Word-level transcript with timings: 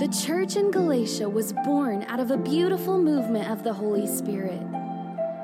The 0.00 0.08
church 0.08 0.56
in 0.56 0.70
Galatia 0.70 1.28
was 1.28 1.52
born 1.52 2.04
out 2.04 2.20
of 2.20 2.30
a 2.30 2.36
beautiful 2.38 2.96
movement 2.96 3.50
of 3.50 3.62
the 3.62 3.74
Holy 3.74 4.06
Spirit. 4.06 4.58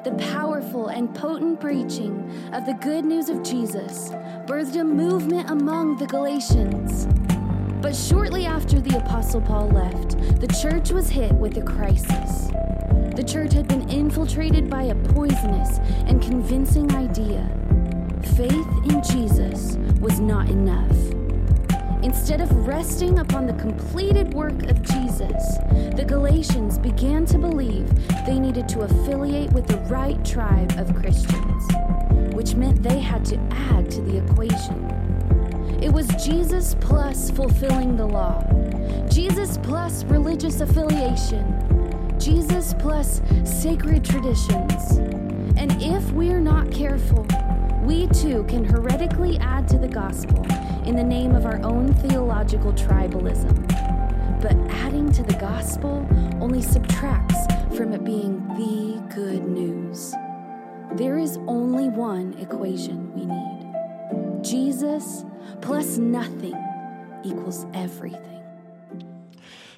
The 0.03 0.13
powerful 0.33 0.89
and 0.89 1.15
potent 1.15 1.61
preaching 1.61 2.33
of 2.55 2.65
the 2.65 2.73
good 2.73 3.05
news 3.05 3.29
of 3.29 3.43
Jesus 3.43 4.09
birthed 4.47 4.81
a 4.81 4.83
movement 4.83 5.51
among 5.51 5.99
the 5.99 6.07
Galatians. 6.07 7.07
But 7.83 7.95
shortly 7.95 8.47
after 8.47 8.81
the 8.81 8.97
Apostle 8.97 9.43
Paul 9.43 9.69
left, 9.69 10.41
the 10.41 10.49
church 10.49 10.91
was 10.91 11.11
hit 11.11 11.35
with 11.35 11.59
a 11.59 11.63
crisis. 11.63 12.49
The 13.15 13.27
church 13.29 13.53
had 13.53 13.69
been 13.69 13.91
infiltrated 13.91 14.71
by 14.71 14.85
a 14.85 14.95
poisonous 14.95 15.81
and 16.07 16.23
convincing 16.23 16.97
idea 16.97 17.47
faith 18.37 18.67
in 18.87 19.03
Jesus 19.03 19.77
was 20.01 20.19
not 20.19 20.49
enough. 20.49 21.16
Instead 22.07 22.41
of 22.41 22.69
resting 22.69 23.19
upon 23.19 23.49
the 23.49 23.53
completed 23.55 24.33
work 24.33 24.63
of 24.69 24.81
Jesus, 24.81 25.59
the 25.97 26.05
Galatians 26.07 26.79
began 26.79 27.27
to 27.27 27.37
believe 27.37 27.93
they 28.25 28.39
needed 28.39 28.69
to 28.69 28.83
affiliate 28.83 29.51
with 29.53 29.67
the 29.67 29.79
right 29.91 30.25
tribe 30.25 30.73
of 30.79 30.95
Christians, 30.95 31.65
which 32.33 32.55
meant 32.55 32.81
they 32.81 33.01
had 33.01 33.25
to 33.25 33.37
add 33.51 33.91
to 33.91 34.01
the 34.03 34.19
equation. 34.19 34.85
It 35.83 35.93
was 35.93 36.07
Jesus 36.25 36.77
plus 36.79 37.29
fulfilling 37.33 37.97
the 37.97 38.07
law, 38.07 38.41
Jesus 39.11 39.59
plus 39.59 40.05
religious 40.05 40.61
affiliation, 40.61 41.45
Jesus 42.21 42.73
plus 42.79 43.21
sacred 43.45 44.05
traditions. 44.05 44.99
And 45.59 45.77
if 45.83 46.09
we're 46.13 46.41
not 46.41 46.71
careful, 46.71 47.27
we 47.83 48.07
too 48.07 48.45
can 48.45 48.65
heretically 48.65 49.39
add 49.39 49.67
to 49.71 49.79
the 49.79 49.89
gospel 49.89 50.47
in 50.87 50.95
the 50.95 51.03
name 51.03 51.35
of 51.35 51.47
our 51.47 51.61
own 51.65 51.93
theological 51.95 52.73
tribalism. 52.73 53.67
But 54.41 54.57
adding 54.71 55.11
to 55.13 55.23
the 55.25 55.35
gospel 55.35 56.07
only 56.41 56.63
subtracts 56.63 57.37
from 57.77 57.93
it 57.93 58.05
being 58.05 58.47
the 58.51 59.03
good 59.13 59.49
news. 59.49 60.15
There 60.95 61.19
is 61.19 61.39
only 61.49 61.89
one 61.89 62.35
equation 62.35 63.13
we 63.15 63.27
need 63.27 64.45
Jesus 64.45 65.25
plus 65.61 65.99
nothing 65.99 66.55
equals 67.25 67.67
everything. 67.75 68.45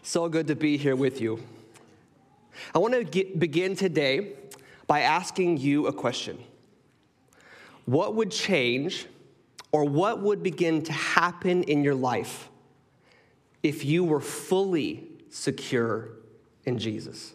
So 0.02 0.28
good 0.28 0.46
to 0.48 0.56
be 0.56 0.76
here 0.76 0.94
with 0.94 1.22
you. 1.22 1.42
I 2.74 2.78
want 2.78 2.92
to 2.92 3.04
get, 3.04 3.38
begin 3.38 3.76
today 3.76 4.34
by 4.86 5.00
asking 5.00 5.56
you 5.56 5.86
a 5.86 5.92
question 5.92 6.38
what 7.86 8.14
would 8.14 8.30
change 8.30 9.06
or 9.72 9.84
what 9.84 10.20
would 10.20 10.42
begin 10.42 10.82
to 10.82 10.92
happen 10.92 11.62
in 11.64 11.84
your 11.84 11.94
life 11.94 12.48
if 13.62 13.84
you 13.84 14.04
were 14.04 14.20
fully 14.20 15.08
secure 15.28 16.10
in 16.64 16.78
Jesus? 16.78 17.34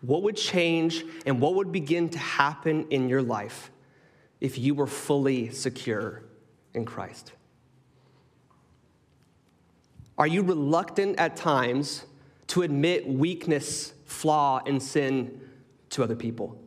What 0.00 0.22
would 0.22 0.36
change 0.36 1.04
and 1.26 1.40
what 1.40 1.54
would 1.54 1.72
begin 1.72 2.08
to 2.10 2.18
happen 2.18 2.86
in 2.90 3.08
your 3.08 3.22
life 3.22 3.70
if 4.40 4.58
you 4.58 4.74
were 4.74 4.86
fully 4.86 5.50
secure 5.50 6.22
in 6.74 6.84
Christ? 6.84 7.32
Are 10.16 10.26
you 10.26 10.42
reluctant 10.42 11.18
at 11.18 11.36
times 11.36 12.04
to 12.48 12.62
admit 12.62 13.06
weakness, 13.06 13.94
flaw, 14.04 14.60
and 14.66 14.82
sin 14.82 15.40
to 15.90 16.02
other 16.02 16.16
people? 16.16 16.60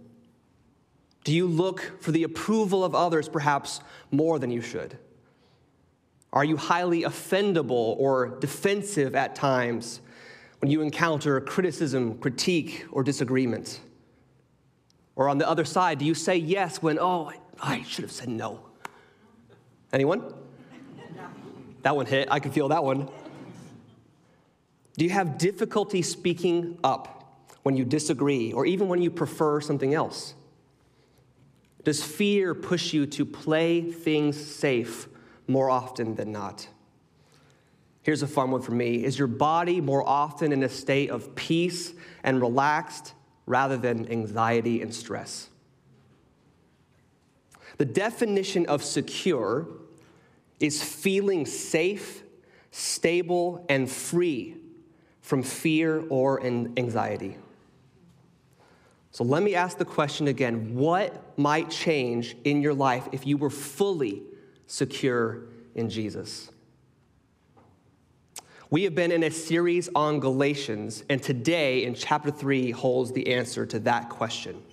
Do 1.23 1.33
you 1.33 1.47
look 1.47 2.01
for 2.01 2.11
the 2.11 2.23
approval 2.23 2.83
of 2.83 2.95
others 2.95 3.29
perhaps 3.29 3.79
more 4.09 4.39
than 4.39 4.51
you 4.51 4.61
should? 4.61 4.97
Are 6.33 6.43
you 6.43 6.57
highly 6.57 7.03
offendable 7.03 7.95
or 7.97 8.37
defensive 8.39 9.15
at 9.15 9.35
times 9.35 10.01
when 10.59 10.71
you 10.71 10.81
encounter 10.81 11.39
criticism, 11.41 12.17
critique, 12.17 12.85
or 12.91 13.03
disagreement? 13.03 13.81
Or 15.15 15.27
on 15.29 15.37
the 15.37 15.47
other 15.47 15.65
side, 15.65 15.99
do 15.99 16.05
you 16.05 16.15
say 16.15 16.37
yes 16.37 16.81
when, 16.81 16.97
oh, 16.99 17.31
I 17.61 17.83
should 17.83 18.03
have 18.03 18.11
said 18.11 18.29
no? 18.29 18.61
Anyone? 19.91 20.33
That 21.83 21.95
one 21.95 22.05
hit. 22.05 22.27
I 22.31 22.39
can 22.39 22.51
feel 22.51 22.69
that 22.69 22.83
one. 22.83 23.09
Do 24.97 25.05
you 25.05 25.11
have 25.11 25.37
difficulty 25.37 26.01
speaking 26.01 26.77
up 26.83 27.47
when 27.63 27.75
you 27.75 27.83
disagree 27.83 28.53
or 28.53 28.65
even 28.65 28.87
when 28.87 29.01
you 29.01 29.11
prefer 29.11 29.59
something 29.61 29.93
else? 29.93 30.33
Does 31.83 32.03
fear 32.03 32.53
push 32.53 32.93
you 32.93 33.05
to 33.07 33.25
play 33.25 33.81
things 33.81 34.37
safe 34.39 35.07
more 35.47 35.69
often 35.69 36.15
than 36.15 36.31
not? 36.31 36.67
Here's 38.03 38.23
a 38.23 38.27
fun 38.27 38.51
one 38.51 38.61
for 38.61 38.71
me 38.71 39.03
Is 39.03 39.17
your 39.17 39.27
body 39.27 39.81
more 39.81 40.07
often 40.07 40.51
in 40.51 40.63
a 40.63 40.69
state 40.69 41.09
of 41.09 41.35
peace 41.35 41.93
and 42.23 42.41
relaxed 42.41 43.13
rather 43.45 43.77
than 43.77 44.11
anxiety 44.11 44.81
and 44.81 44.93
stress? 44.93 45.49
The 47.77 47.85
definition 47.85 48.65
of 48.67 48.83
secure 48.83 49.67
is 50.59 50.83
feeling 50.83 51.45
safe, 51.45 52.21
stable, 52.69 53.65
and 53.69 53.89
free 53.89 54.57
from 55.21 55.41
fear 55.41 56.03
or 56.09 56.43
anxiety. 56.43 57.37
So 59.11 59.25
let 59.25 59.43
me 59.43 59.55
ask 59.55 59.77
the 59.77 59.85
question 59.85 60.27
again 60.27 60.73
what 60.73 61.37
might 61.37 61.69
change 61.69 62.35
in 62.45 62.61
your 62.61 62.73
life 62.73 63.07
if 63.11 63.27
you 63.27 63.37
were 63.37 63.49
fully 63.49 64.23
secure 64.67 65.43
in 65.75 65.89
Jesus? 65.89 66.49
We 68.69 68.83
have 68.83 68.95
been 68.95 69.11
in 69.11 69.23
a 69.23 69.31
series 69.31 69.89
on 69.95 70.21
Galatians, 70.21 71.03
and 71.09 71.21
today 71.21 71.83
in 71.83 71.93
chapter 71.93 72.31
3 72.31 72.71
holds 72.71 73.11
the 73.11 73.33
answer 73.33 73.65
to 73.65 73.79
that 73.79 74.09
question. 74.09 74.63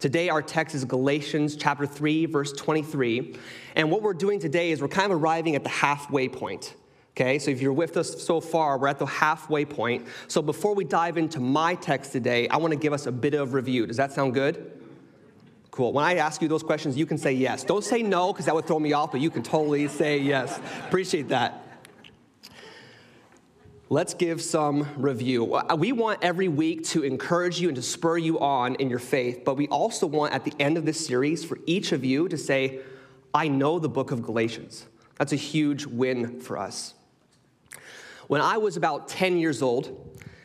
Today, 0.00 0.28
our 0.28 0.42
text 0.42 0.74
is 0.74 0.84
Galatians 0.84 1.54
chapter 1.54 1.86
3, 1.86 2.26
verse 2.26 2.52
23. 2.52 3.36
And 3.76 3.92
what 3.92 4.02
we're 4.02 4.12
doing 4.12 4.40
today 4.40 4.72
is 4.72 4.82
we're 4.82 4.88
kind 4.88 5.12
of 5.12 5.22
arriving 5.22 5.54
at 5.54 5.62
the 5.62 5.70
halfway 5.70 6.28
point. 6.28 6.74
Okay, 7.16 7.38
so 7.38 7.52
if 7.52 7.62
you're 7.62 7.72
with 7.72 7.96
us 7.96 8.24
so 8.24 8.40
far, 8.40 8.76
we're 8.76 8.88
at 8.88 8.98
the 8.98 9.06
halfway 9.06 9.64
point. 9.64 10.08
So 10.26 10.42
before 10.42 10.74
we 10.74 10.84
dive 10.84 11.16
into 11.16 11.38
my 11.38 11.76
text 11.76 12.10
today, 12.10 12.48
I 12.48 12.56
want 12.56 12.72
to 12.72 12.76
give 12.76 12.92
us 12.92 13.06
a 13.06 13.12
bit 13.12 13.34
of 13.34 13.54
review. 13.54 13.86
Does 13.86 13.98
that 13.98 14.10
sound 14.10 14.34
good? 14.34 14.80
Cool. 15.70 15.92
When 15.92 16.04
I 16.04 16.16
ask 16.16 16.42
you 16.42 16.48
those 16.48 16.64
questions, 16.64 16.96
you 16.96 17.06
can 17.06 17.16
say 17.16 17.32
yes. 17.32 17.62
Don't 17.62 17.84
say 17.84 18.02
no, 18.02 18.32
because 18.32 18.46
that 18.46 18.54
would 18.56 18.66
throw 18.66 18.80
me 18.80 18.94
off, 18.94 19.12
but 19.12 19.20
you 19.20 19.30
can 19.30 19.44
totally 19.44 19.86
say 19.86 20.18
yes. 20.18 20.58
Appreciate 20.88 21.28
that. 21.28 21.64
Let's 23.90 24.14
give 24.14 24.42
some 24.42 24.88
review. 24.96 25.54
Uh, 25.54 25.76
we 25.78 25.92
want 25.92 26.18
every 26.20 26.48
week 26.48 26.82
to 26.88 27.04
encourage 27.04 27.60
you 27.60 27.68
and 27.68 27.76
to 27.76 27.82
spur 27.82 28.18
you 28.18 28.40
on 28.40 28.74
in 28.76 28.90
your 28.90 28.98
faith, 28.98 29.42
but 29.44 29.56
we 29.56 29.68
also 29.68 30.08
want 30.08 30.32
at 30.32 30.44
the 30.44 30.52
end 30.58 30.76
of 30.76 30.84
this 30.84 31.06
series 31.06 31.44
for 31.44 31.60
each 31.66 31.92
of 31.92 32.04
you 32.04 32.26
to 32.28 32.36
say, 32.36 32.80
I 33.32 33.46
know 33.46 33.78
the 33.78 33.88
book 33.88 34.10
of 34.10 34.20
Galatians. 34.20 34.86
That's 35.16 35.32
a 35.32 35.36
huge 35.36 35.86
win 35.86 36.40
for 36.40 36.58
us. 36.58 36.94
When 38.26 38.40
I 38.40 38.56
was 38.56 38.76
about 38.76 39.08
10 39.08 39.36
years 39.36 39.60
old, 39.60 40.00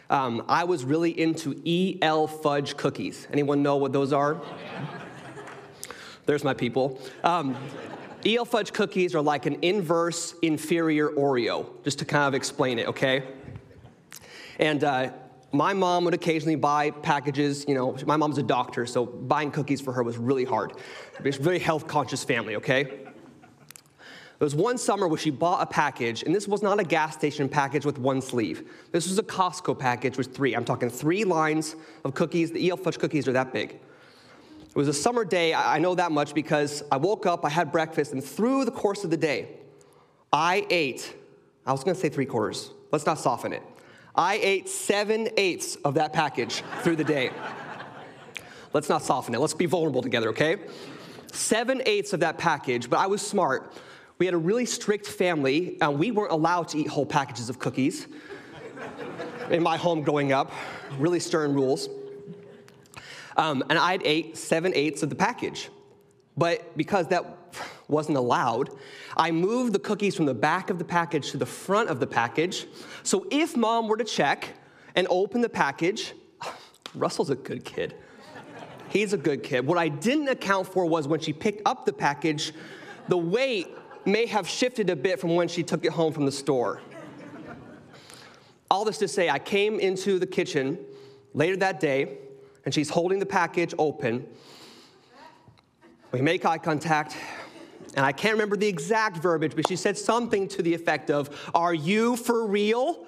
um, 0.10 0.44
I 0.48 0.64
was 0.66 0.84
really 0.84 1.18
into 1.18 1.62
EL 2.02 2.28
fudge 2.28 2.76
cookies. 2.76 3.28
Anyone 3.32 3.64
know 3.64 3.78
what 3.78 3.94
those 3.94 4.12
are? 4.12 4.42
There's 6.26 6.44
my 6.44 6.54
people. 6.54 7.00
Um, 7.24 7.56
EL 8.26 8.46
fudge 8.46 8.74
cookies 8.74 9.16
are 9.16 9.22
like 9.22 9.46
an 9.46 9.58
inverse 9.62 10.36
inferior 10.42 11.10
Oreo, 11.10 11.68
just 11.84 12.00
to 12.00 12.06
kind 12.06 12.28
of 12.28 12.34
explain 12.34 12.80
it, 12.80 12.88
okay? 12.88 13.24
And 14.60 14.84
uh, 14.84 15.12
my 15.54 15.74
mom 15.74 16.04
would 16.04 16.14
occasionally 16.14 16.56
buy 16.56 16.92
packages. 16.92 17.66
You 17.68 17.76
know, 17.76 17.98
my 18.06 18.18
mom's 18.18 18.38
a 18.38 18.44
doctor, 18.44 18.86
so 18.86 19.06
buying 19.06 19.52
cookies 19.52 19.80
for 19.80 19.94
her 19.94 20.04
was 20.04 20.18
really 20.18 20.44
hard. 20.44 20.74
It's 21.24 21.38
a 21.38 21.42
very 21.42 21.60
health 21.60 21.88
conscious 21.88 22.24
family, 22.26 22.58
okay? 22.58 23.09
There 24.40 24.46
was 24.46 24.56
one 24.56 24.78
summer 24.78 25.06
where 25.06 25.18
she 25.18 25.32
bought 25.32 25.62
a 25.62 25.66
package, 25.66 26.24
and 26.24 26.34
this 26.34 26.48
was 26.48 26.62
not 26.62 26.80
a 26.80 26.84
gas 26.86 27.14
station 27.14 27.50
package 27.50 27.86
with 27.86 28.00
one 28.00 28.22
sleeve. 28.22 28.72
This 28.94 29.10
was 29.10 29.20
a 29.20 29.24
Costco 29.24 29.78
package 29.78 30.18
with 30.18 30.34
three. 30.34 30.56
I'm 30.56 30.64
talking 30.64 30.90
three 30.90 31.26
lines 31.26 31.76
of 32.06 32.14
cookies. 32.14 32.50
The 32.50 32.70
EL 32.70 32.78
Fudge 32.78 32.98
cookies 32.98 33.28
are 33.28 33.34
that 33.34 33.52
big. 33.52 33.72
It 34.70 34.76
was 34.76 34.88
a 34.88 34.94
summer 34.94 35.26
day, 35.26 35.54
I 35.54 35.80
know 35.80 35.94
that 35.96 36.14
much 36.14 36.34
because 36.34 36.84
I 36.90 36.96
woke 36.96 37.26
up, 37.26 37.44
I 37.44 37.50
had 37.50 37.70
breakfast, 37.72 38.14
and 38.14 38.24
through 38.24 38.64
the 38.64 38.72
course 38.72 39.04
of 39.04 39.10
the 39.10 39.18
day, 39.18 39.50
I 40.32 40.66
ate, 40.70 41.16
I 41.66 41.72
was 41.74 41.84
gonna 41.84 41.96
say 41.96 42.08
three 42.08 42.28
quarters, 42.28 42.72
let's 42.92 43.06
not 43.06 43.20
soften 43.20 43.52
it. 43.52 43.64
I 44.16 44.36
ate 44.36 44.70
seven 44.70 45.30
eighths 45.38 45.76
of 45.78 45.96
that 45.96 46.14
package 46.14 46.64
through 46.82 46.98
the 46.98 47.04
day. 47.04 47.32
Let's 48.72 48.90
not 48.90 49.02
soften 49.02 49.34
it, 49.34 49.40
let's 49.40 49.56
be 49.56 49.66
vulnerable 49.66 50.04
together, 50.04 50.30
okay? 50.30 50.58
Seven 51.32 51.82
eighths 51.88 52.14
of 52.14 52.20
that 52.20 52.38
package, 52.38 52.92
but 52.92 53.00
I 53.00 53.08
was 53.08 53.24
smart. 53.24 53.74
We 54.20 54.26
had 54.26 54.36
a 54.36 54.38
really 54.38 54.66
strict 54.66 55.08
family, 55.08 55.78
and 55.80 55.98
we 55.98 56.12
weren't 56.12 56.34
allowed 56.34 56.68
to 56.70 56.78
eat 56.78 56.88
whole 56.88 57.06
packages 57.06 57.50
of 57.50 57.58
cookies 57.58 58.06
in 59.50 59.64
my 59.64 59.78
home 59.78 60.02
growing 60.02 60.34
up. 60.34 60.52
Really 60.98 61.22
stern 61.22 61.54
rules. 61.54 61.88
Um, 63.38 63.64
and 63.70 63.80
I'd 63.80 64.06
ate 64.06 64.36
seven 64.36 64.74
eighths 64.76 65.04
of 65.04 65.10
the 65.10 65.16
package. 65.16 65.70
But 66.36 66.76
because 66.76 67.08
that 67.08 67.56
wasn't 67.88 68.18
allowed, 68.18 68.72
I 69.16 69.32
moved 69.32 69.72
the 69.72 69.80
cookies 69.80 70.18
from 70.18 70.26
the 70.26 70.34
back 70.34 70.70
of 70.70 70.80
the 70.80 70.86
package 70.86 71.32
to 71.32 71.38
the 71.38 71.46
front 71.46 71.88
of 71.88 72.02
the 72.02 72.08
package. 72.08 72.68
So 73.04 73.26
if 73.32 73.56
mom 73.56 73.88
were 73.88 73.96
to 73.96 74.04
check 74.04 74.50
and 74.96 75.08
open 75.10 75.40
the 75.40 75.48
package, 75.48 76.14
Russell's 76.94 77.30
a 77.30 77.36
good 77.36 77.64
kid. 77.64 77.96
He's 78.90 79.14
a 79.14 79.18
good 79.18 79.44
kid. 79.44 79.66
What 79.66 79.78
I 79.78 79.88
didn't 79.88 80.28
account 80.28 80.68
for 80.68 80.86
was 80.86 81.08
when 81.08 81.22
she 81.22 81.32
picked 81.32 81.62
up 81.66 81.86
the 81.86 81.94
package, 81.94 82.52
the 83.08 83.18
weight 83.18 83.70
may 84.10 84.26
have 84.26 84.48
shifted 84.48 84.90
a 84.90 84.96
bit 84.96 85.20
from 85.20 85.36
when 85.36 85.48
she 85.48 85.64
took 85.64 85.86
it 85.86 85.92
home 85.92 86.12
from 86.12 86.26
the 86.26 86.32
store. 86.32 86.82
All 88.72 88.86
this 88.86 88.98
to 89.00 89.08
say, 89.08 89.30
I 89.30 89.40
came 89.40 89.80
into 89.80 90.20
the 90.20 90.28
kitchen 90.28 90.78
later 91.34 91.58
that 91.58 91.80
day, 91.80 92.18
and 92.66 92.74
she's 92.74 92.90
holding 92.90 93.20
the 93.20 93.26
package 93.26 93.74
open. 93.80 94.28
We 96.12 96.22
make 96.22 96.46
eye 96.46 96.58
contact, 96.58 97.16
and 97.96 98.06
I 98.06 98.12
can't 98.12 98.34
remember 98.34 98.58
the 98.58 98.68
exact 98.68 99.18
verbiage, 99.18 99.56
but 99.56 99.68
she 99.68 99.76
said 99.76 99.98
something 99.98 100.48
to 100.50 100.62
the 100.62 100.74
effect 100.74 101.10
of, 101.10 101.30
Are 101.56 101.74
you 101.74 102.16
for 102.16 102.46
real? 102.46 103.06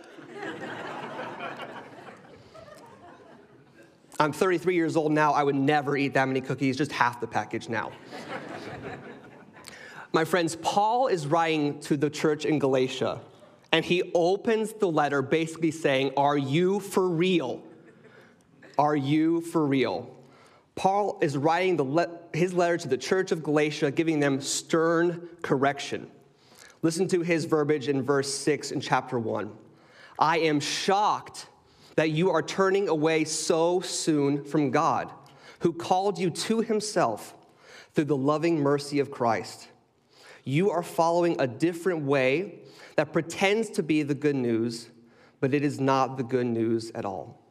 I'm 4.19 4.33
33 4.33 4.75
years 4.75 4.95
old 4.95 5.12
now. 5.12 5.33
I 5.33 5.42
would 5.42 5.56
never 5.56 5.98
eat 5.98 6.13
that 6.13 6.27
many 6.27 6.42
cookies, 6.42 6.77
just 6.77 6.92
half 6.92 7.19
the 7.19 7.25
package 7.25 7.69
now. 7.69 7.92
My 10.13 10.25
friends, 10.25 10.58
Paul 10.58 11.08
is 11.08 11.25
writing 11.25 11.80
to 11.81 11.96
the 11.96 12.10
church 12.10 12.44
in 12.44 12.60
Galatia, 12.60 13.22
and 13.72 13.86
he 13.86 14.12
opens 14.13 14.74
the 14.74 14.90
letter 14.90 15.22
basically 15.22 15.72
saying, 15.72 16.12
Are 16.18 16.38
you 16.38 16.81
for 16.81 17.08
real? 17.08 17.63
Are 18.78 18.96
you 18.96 19.40
for 19.40 19.66
real? 19.66 20.13
Paul 20.75 21.18
is 21.22 21.38
writing 21.38 21.78
le- 21.78 22.10
his 22.34 22.54
letter 22.54 22.78
to 22.78 22.88
the 22.90 22.98
church 22.98 23.31
of 23.31 23.42
Galatia, 23.42 23.92
giving 23.92 24.19
them 24.19 24.42
stern 24.42 25.30
correction. 25.42 26.10
Listen 26.81 27.08
to 27.10 27.22
his 27.22 27.46
verbiage 27.46 27.88
in 27.88 28.02
verse 28.02 28.34
6 28.34 28.72
in 28.72 28.81
chapter 28.81 29.18
1. 29.18 29.50
I 30.19 30.40
am 30.40 30.60
shocked 30.60 31.48
that 31.96 32.12
you 32.12 32.31
are 32.31 32.42
turning 32.42 32.90
away 32.90 33.24
so 33.24 33.80
soon 33.80 34.44
from 34.44 34.72
God, 34.72 35.10
who 35.60 35.72
called 35.72 36.19
you 36.19 36.30
to 36.31 36.62
himself 36.62 37.34
through 37.94 38.06
the 38.06 38.18
loving 38.18 38.60
mercy 38.60 39.00
of 39.00 39.12
Christ. 39.12 39.68
You 40.43 40.71
are 40.71 40.83
following 40.83 41.39
a 41.39 41.47
different 41.47 42.03
way 42.03 42.59
that 42.95 43.13
pretends 43.13 43.69
to 43.71 43.83
be 43.83 44.03
the 44.03 44.15
good 44.15 44.35
news, 44.35 44.89
but 45.39 45.53
it 45.53 45.63
is 45.63 45.79
not 45.79 46.17
the 46.17 46.23
good 46.23 46.45
news 46.45 46.91
at 46.95 47.05
all. 47.05 47.41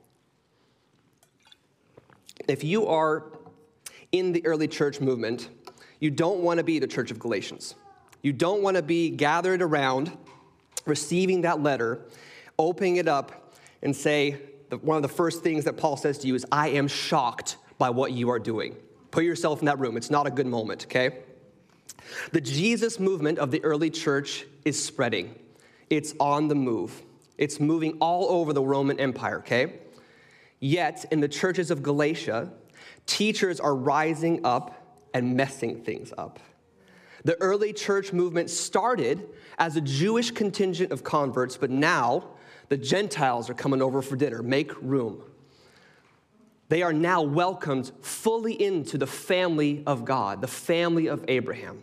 If 2.49 2.65
you 2.65 2.87
are 2.87 3.33
in 4.13 4.33
the 4.33 4.45
early 4.45 4.67
church 4.67 5.01
movement, 5.01 5.49
you 6.01 6.11
don't 6.11 6.41
want 6.41 6.59
to 6.59 6.65
be 6.65 6.79
the 6.79 6.87
church 6.87 7.11
of 7.11 7.19
Galatians. 7.19 7.75
You 8.23 8.33
don't 8.33 8.63
want 8.63 8.77
to 8.77 8.83
be 8.83 9.11
gathered 9.11 9.63
around, 9.63 10.17
receiving 10.85 11.43
that 11.43 11.63
letter, 11.63 12.01
opening 12.59 12.97
it 12.97 13.09
up, 13.09 13.55
and 13.83 13.95
say, 13.95 14.39
one 14.83 14.97
of 14.97 15.03
the 15.03 15.09
first 15.09 15.43
things 15.43 15.65
that 15.65 15.77
Paul 15.77 15.97
says 15.97 16.19
to 16.19 16.27
you 16.27 16.35
is, 16.35 16.45
I 16.51 16.69
am 16.71 16.89
shocked 16.89 17.57
by 17.79 17.91
what 17.91 18.13
you 18.13 18.31
are 18.31 18.39
doing. 18.39 18.77
Put 19.11 19.25
yourself 19.25 19.61
in 19.61 19.67
that 19.67 19.79
room. 19.79 19.97
It's 19.97 20.11
not 20.11 20.27
a 20.27 20.31
good 20.31 20.47
moment, 20.47 20.85
okay? 20.85 21.19
The 22.33 22.41
Jesus 22.41 22.99
movement 22.99 23.39
of 23.39 23.51
the 23.51 23.63
early 23.65 23.91
church 23.91 24.47
is 24.65 24.83
spreading, 24.83 25.35
it's 25.89 26.15
on 26.21 26.49
the 26.49 26.55
move. 26.55 27.03
It's 27.39 27.59
moving 27.59 27.97
all 28.01 28.29
over 28.29 28.53
the 28.53 28.63
Roman 28.63 29.01
Empire, 29.01 29.39
okay? 29.39 29.79
Yet, 30.59 31.07
in 31.11 31.21
the 31.21 31.29
churches 31.29 31.71
of 31.71 31.83
Galatia, 31.83 32.51
teachers 33.07 33.61
are 33.61 33.75
rising 33.75 34.45
up 34.45 34.99
and 35.15 35.35
messing 35.37 35.83
things 35.83 36.13
up. 36.19 36.39
The 37.25 37.41
early 37.41 37.73
church 37.73 38.13
movement 38.13 38.51
started 38.51 39.27
as 39.59 39.77
a 39.77 39.81
Jewish 39.81 40.31
contingent 40.31 40.93
of 40.93 41.03
converts, 41.03 41.57
but 41.57 41.71
now 41.71 42.29
the 42.69 42.77
Gentiles 42.77 43.51
are 43.51 43.55
coming 43.55 43.81
over 43.81 44.03
for 44.03 44.17
dinner. 44.17 44.43
Make 44.43 44.71
room. 44.83 45.23
They 46.71 46.83
are 46.83 46.93
now 46.93 47.21
welcomed 47.21 47.91
fully 48.01 48.53
into 48.53 48.97
the 48.97 49.07
family 49.07 49.83
of 49.89 50.05
God, 50.05 50.41
the 50.41 50.47
family 50.47 51.09
of 51.09 51.25
Abraham. 51.27 51.83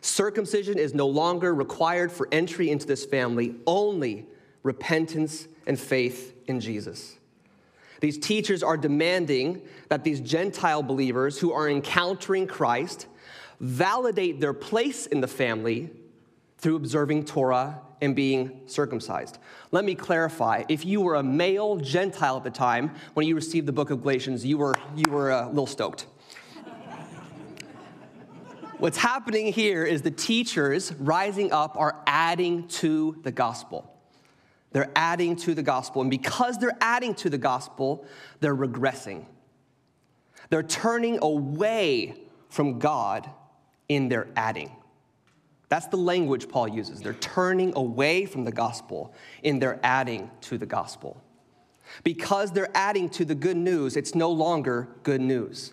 Circumcision 0.00 0.78
is 0.78 0.94
no 0.94 1.06
longer 1.06 1.54
required 1.54 2.10
for 2.10 2.26
entry 2.32 2.70
into 2.70 2.86
this 2.86 3.04
family, 3.04 3.56
only 3.66 4.26
repentance 4.62 5.46
and 5.66 5.78
faith 5.78 6.34
in 6.46 6.60
Jesus. 6.60 7.18
These 8.00 8.16
teachers 8.16 8.62
are 8.62 8.78
demanding 8.78 9.60
that 9.90 10.02
these 10.02 10.20
Gentile 10.20 10.82
believers 10.82 11.38
who 11.38 11.52
are 11.52 11.68
encountering 11.68 12.46
Christ 12.46 13.08
validate 13.60 14.40
their 14.40 14.54
place 14.54 15.04
in 15.04 15.20
the 15.20 15.28
family 15.28 15.90
through 16.58 16.76
observing 16.76 17.24
Torah 17.24 17.80
and 18.00 18.14
being 18.14 18.60
circumcised. 18.66 19.38
Let 19.72 19.84
me 19.84 19.94
clarify. 19.94 20.64
If 20.68 20.84
you 20.84 21.00
were 21.00 21.16
a 21.16 21.22
male 21.22 21.76
Gentile 21.76 22.36
at 22.36 22.44
the 22.44 22.50
time 22.50 22.94
when 23.14 23.26
you 23.26 23.34
received 23.34 23.66
the 23.66 23.72
book 23.72 23.90
of 23.90 24.02
Galatians, 24.02 24.44
you 24.44 24.58
were, 24.58 24.74
you 24.94 25.10
were 25.10 25.32
uh, 25.32 25.46
a 25.46 25.48
little 25.48 25.66
stoked. 25.66 26.06
What's 28.78 28.98
happening 28.98 29.52
here 29.54 29.84
is 29.84 30.02
the 30.02 30.10
teachers 30.10 30.92
rising 30.94 31.50
up 31.50 31.78
are 31.78 32.02
adding 32.06 32.68
to 32.68 33.16
the 33.22 33.32
gospel. 33.32 33.90
They're 34.72 34.90
adding 34.94 35.36
to 35.36 35.54
the 35.54 35.62
gospel. 35.62 36.02
And 36.02 36.10
because 36.10 36.58
they're 36.58 36.76
adding 36.82 37.14
to 37.16 37.30
the 37.30 37.38
gospel, 37.38 38.06
they're 38.40 38.56
regressing. 38.56 39.24
They're 40.50 40.62
turning 40.62 41.18
away 41.22 42.20
from 42.50 42.78
God 42.78 43.30
in 43.88 44.10
their 44.10 44.28
adding. 44.36 44.70
That's 45.68 45.86
the 45.86 45.96
language 45.96 46.48
Paul 46.48 46.68
uses. 46.68 47.00
They're 47.00 47.14
turning 47.14 47.72
away 47.76 48.26
from 48.26 48.44
the 48.44 48.52
gospel 48.52 49.14
and 49.42 49.60
they're 49.60 49.80
adding 49.82 50.30
to 50.42 50.58
the 50.58 50.66
gospel. 50.66 51.22
Because 52.04 52.52
they're 52.52 52.74
adding 52.74 53.08
to 53.10 53.24
the 53.24 53.34
good 53.34 53.56
news, 53.56 53.96
it's 53.96 54.14
no 54.14 54.30
longer 54.30 54.88
good 55.02 55.20
news. 55.20 55.72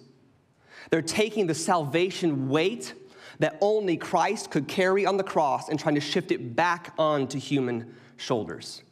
They're 0.90 1.02
taking 1.02 1.48
the 1.48 1.56
salvation 1.56 2.50
weight 2.50 2.94
that 3.40 3.58
only 3.62 3.98
Christ 3.98 4.52
could 4.52 4.68
carry 4.68 5.06
on 5.06 5.18
the 5.18 5.24
cross 5.24 5.70
and 5.70 5.80
trying 5.80 5.96
to 5.96 6.02
shift 6.02 6.32
it 6.32 6.56
back 6.56 6.94
onto 6.98 7.40
human 7.40 7.96
shoulders. 8.18 8.84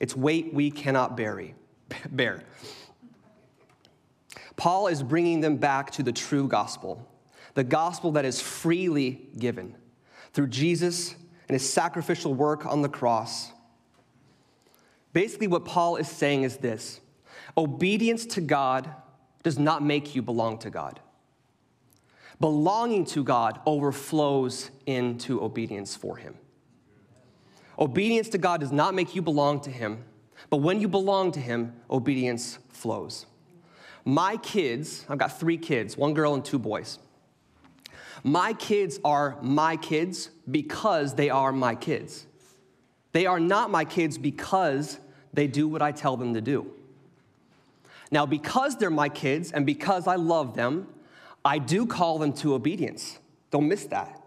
It's 0.00 0.16
weight 0.16 0.52
we 0.52 0.70
cannot 0.70 1.16
bury, 1.16 1.54
bear. 2.10 2.44
Paul 4.56 4.88
is 4.88 5.02
bringing 5.02 5.40
them 5.40 5.56
back 5.56 5.90
to 5.92 6.02
the 6.02 6.12
true 6.12 6.48
gospel, 6.48 7.08
the 7.54 7.64
gospel 7.64 8.12
that 8.12 8.24
is 8.24 8.40
freely 8.40 9.28
given 9.38 9.76
through 10.32 10.48
Jesus 10.48 11.14
and 11.48 11.54
his 11.54 11.70
sacrificial 11.70 12.34
work 12.34 12.66
on 12.66 12.82
the 12.82 12.88
cross. 12.88 13.52
Basically, 15.12 15.46
what 15.46 15.64
Paul 15.64 15.96
is 15.96 16.08
saying 16.08 16.44
is 16.44 16.56
this 16.56 17.00
obedience 17.56 18.24
to 18.26 18.40
God 18.40 18.88
does 19.42 19.58
not 19.58 19.82
make 19.82 20.14
you 20.14 20.22
belong 20.22 20.58
to 20.58 20.70
God. 20.70 21.00
Belonging 22.40 23.04
to 23.06 23.22
God 23.22 23.60
overflows 23.66 24.70
into 24.86 25.42
obedience 25.42 25.94
for 25.94 26.16
him. 26.16 26.34
Obedience 27.78 28.28
to 28.30 28.38
God 28.38 28.60
does 28.60 28.72
not 28.72 28.94
make 28.94 29.14
you 29.14 29.22
belong 29.22 29.60
to 29.60 29.70
him, 29.70 30.04
but 30.50 30.58
when 30.58 30.80
you 30.80 30.88
belong 30.88 31.32
to 31.32 31.40
him, 31.40 31.74
obedience 31.90 32.58
flows. 32.70 33.26
My 34.04 34.36
kids, 34.38 35.04
I've 35.08 35.18
got 35.18 35.38
three 35.38 35.56
kids, 35.56 35.96
one 35.96 36.14
girl 36.14 36.34
and 36.34 36.44
two 36.44 36.58
boys. 36.58 36.98
My 38.22 38.52
kids 38.52 39.00
are 39.04 39.36
my 39.42 39.76
kids 39.76 40.30
because 40.50 41.14
they 41.14 41.30
are 41.30 41.52
my 41.52 41.74
kids. 41.74 42.26
They 43.12 43.26
are 43.26 43.40
not 43.40 43.70
my 43.70 43.84
kids 43.84 44.16
because 44.16 44.98
they 45.32 45.46
do 45.46 45.68
what 45.68 45.82
I 45.82 45.92
tell 45.92 46.16
them 46.16 46.34
to 46.34 46.40
do. 46.40 46.72
Now, 48.10 48.26
because 48.26 48.76
they're 48.76 48.90
my 48.90 49.08
kids 49.08 49.52
and 49.52 49.64
because 49.64 50.06
I 50.06 50.16
love 50.16 50.54
them, 50.54 50.86
I 51.44 51.58
do 51.58 51.86
call 51.86 52.18
them 52.18 52.32
to 52.34 52.54
obedience. 52.54 53.18
Don't 53.50 53.68
miss 53.68 53.86
that. 53.86 54.22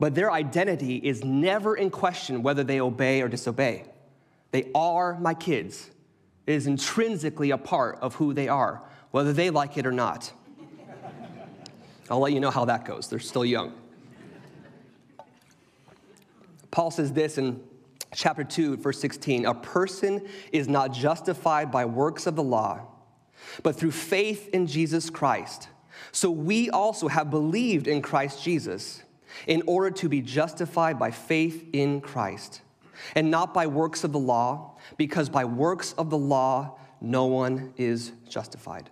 But 0.00 0.14
their 0.14 0.32
identity 0.32 0.96
is 0.96 1.22
never 1.22 1.76
in 1.76 1.90
question 1.90 2.42
whether 2.42 2.64
they 2.64 2.80
obey 2.80 3.22
or 3.22 3.28
disobey. 3.28 3.84
They 4.50 4.70
are 4.74 5.18
my 5.20 5.34
kids. 5.34 5.90
It 6.46 6.54
is 6.54 6.66
intrinsically 6.66 7.50
a 7.50 7.58
part 7.58 7.98
of 8.00 8.16
who 8.16 8.34
they 8.34 8.48
are, 8.48 8.82
whether 9.12 9.32
they 9.32 9.50
like 9.50 9.78
it 9.78 9.86
or 9.86 9.92
not. 9.92 10.32
I'll 12.10 12.20
let 12.20 12.32
you 12.32 12.40
know 12.40 12.50
how 12.50 12.64
that 12.66 12.84
goes. 12.84 13.08
They're 13.08 13.18
still 13.18 13.44
young. 13.44 13.72
Paul 16.70 16.90
says 16.90 17.12
this 17.12 17.38
in 17.38 17.62
chapter 18.14 18.44
2, 18.44 18.78
verse 18.78 19.00
16 19.00 19.46
A 19.46 19.54
person 19.54 20.26
is 20.52 20.68
not 20.68 20.92
justified 20.92 21.70
by 21.70 21.84
works 21.84 22.26
of 22.26 22.36
the 22.36 22.42
law, 22.42 22.80
but 23.62 23.76
through 23.76 23.92
faith 23.92 24.48
in 24.52 24.66
Jesus 24.66 25.10
Christ. 25.10 25.68
So 26.12 26.30
we 26.30 26.70
also 26.70 27.08
have 27.08 27.30
believed 27.30 27.86
in 27.86 28.02
Christ 28.02 28.42
Jesus 28.42 29.02
in 29.46 29.62
order 29.66 29.90
to 29.90 30.08
be 30.08 30.20
justified 30.20 30.98
by 30.98 31.10
faith 31.10 31.68
in 31.72 32.00
Christ, 32.00 32.60
and 33.14 33.30
not 33.30 33.54
by 33.54 33.66
works 33.66 34.04
of 34.04 34.12
the 34.12 34.18
law, 34.18 34.76
because 34.96 35.28
by 35.28 35.44
works 35.44 35.92
of 35.94 36.10
the 36.10 36.18
law 36.18 36.76
no 37.00 37.26
one 37.26 37.72
is 37.76 38.12
justified. 38.28 38.90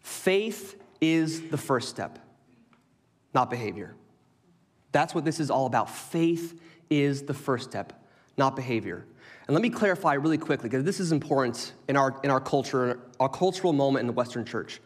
Faith 0.00 0.81
is 1.02 1.50
the 1.50 1.58
first 1.58 1.90
step. 1.90 2.18
not 3.34 3.48
behavior. 3.48 3.94
That's 4.92 5.14
what 5.14 5.24
this 5.24 5.40
is 5.40 5.50
all 5.50 5.64
about. 5.64 5.88
Faith 5.88 6.60
is 6.90 7.22
the 7.22 7.32
first 7.32 7.70
step, 7.70 8.04
not 8.36 8.54
behavior. 8.54 9.06
And 9.46 9.54
let 9.54 9.62
me 9.62 9.70
clarify 9.70 10.14
really 10.14 10.36
quickly, 10.36 10.68
because 10.68 10.84
this 10.84 11.00
is 11.00 11.12
important 11.12 11.72
in 11.88 11.96
our, 11.96 12.20
in 12.22 12.30
our 12.30 12.40
culture, 12.40 13.00
our 13.18 13.28
cultural 13.30 13.72
moment 13.72 14.02
in 14.02 14.06
the 14.06 14.12
Western 14.12 14.44
church. 14.44 14.80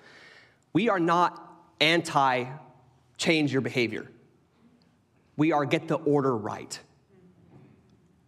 We 0.72 0.88
are 0.88 1.00
not 1.00 1.42
anti 1.80 2.44
change 3.18 3.52
your 3.52 3.62
behavior, 3.62 4.10
we 5.36 5.52
are 5.52 5.64
get 5.64 5.88
the 5.88 5.96
order 5.96 6.36
right. 6.36 6.78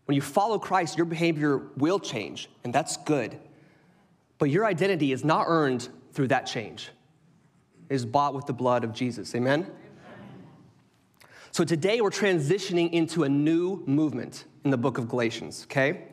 When 0.06 0.14
you 0.14 0.22
follow 0.22 0.58
Christ, 0.58 0.96
your 0.96 1.06
behavior 1.06 1.58
will 1.76 2.00
change, 2.00 2.48
and 2.64 2.74
that's 2.74 2.96
good. 2.96 3.38
But 4.38 4.50
your 4.50 4.64
identity 4.64 5.12
is 5.12 5.22
not 5.22 5.44
earned 5.46 5.88
through 6.12 6.28
that 6.28 6.46
change. 6.46 6.88
Is 7.88 8.04
bought 8.04 8.34
with 8.34 8.46
the 8.46 8.52
blood 8.52 8.84
of 8.84 8.92
Jesus. 8.92 9.34
Amen? 9.34 9.66
So 11.50 11.64
today 11.64 12.00
we're 12.00 12.10
transitioning 12.10 12.92
into 12.92 13.24
a 13.24 13.28
new 13.28 13.82
movement 13.86 14.44
in 14.64 14.70
the 14.70 14.76
book 14.76 14.98
of 14.98 15.08
Galatians, 15.08 15.64
okay? 15.64 16.04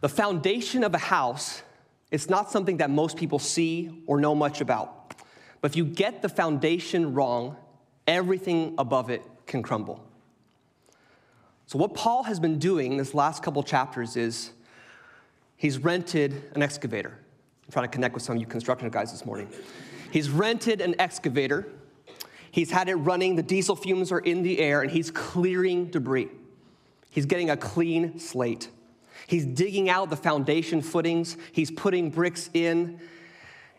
The 0.00 0.08
foundation 0.08 0.82
of 0.82 0.94
a 0.94 0.98
house 0.98 1.62
is 2.10 2.30
not 2.30 2.50
something 2.50 2.78
that 2.78 2.90
most 2.90 3.16
people 3.16 3.38
see 3.38 4.02
or 4.06 4.18
know 4.18 4.34
much 4.34 4.60
about. 4.60 5.14
But 5.60 5.70
if 5.70 5.76
you 5.76 5.84
get 5.84 6.22
the 6.22 6.28
foundation 6.28 7.14
wrong, 7.14 7.56
everything 8.06 8.74
above 8.78 9.10
it 9.10 9.22
can 9.46 9.62
crumble. 9.62 10.04
So, 11.66 11.78
what 11.78 11.94
Paul 11.94 12.24
has 12.24 12.38
been 12.38 12.58
doing 12.58 12.96
this 12.96 13.14
last 13.14 13.42
couple 13.42 13.62
chapters 13.62 14.16
is 14.16 14.50
he's 15.56 15.78
rented 15.78 16.50
an 16.54 16.62
excavator. 16.62 17.18
I'm 17.66 17.72
trying 17.72 17.84
to 17.86 17.90
connect 17.90 18.14
with 18.14 18.22
some 18.22 18.36
of 18.36 18.40
you 18.40 18.46
construction 18.46 18.90
guys 18.90 19.10
this 19.10 19.24
morning. 19.24 19.48
He's 20.14 20.30
rented 20.30 20.80
an 20.80 20.94
excavator 20.98 21.66
He's 22.54 22.70
had 22.70 22.88
it 22.88 22.94
running, 22.94 23.34
the 23.34 23.42
diesel 23.42 23.74
fumes 23.74 24.12
are 24.12 24.20
in 24.20 24.44
the 24.44 24.60
air, 24.60 24.80
and 24.80 24.88
he's 24.88 25.10
clearing 25.10 25.86
debris. 25.86 26.28
He's 27.10 27.26
getting 27.26 27.50
a 27.50 27.56
clean 27.56 28.20
slate. 28.20 28.68
He's 29.26 29.44
digging 29.44 29.90
out 29.90 30.08
the 30.08 30.16
foundation 30.16 30.80
footings, 30.80 31.36
he's 31.50 31.72
putting 31.72 32.10
bricks 32.10 32.50
in, 32.54 33.00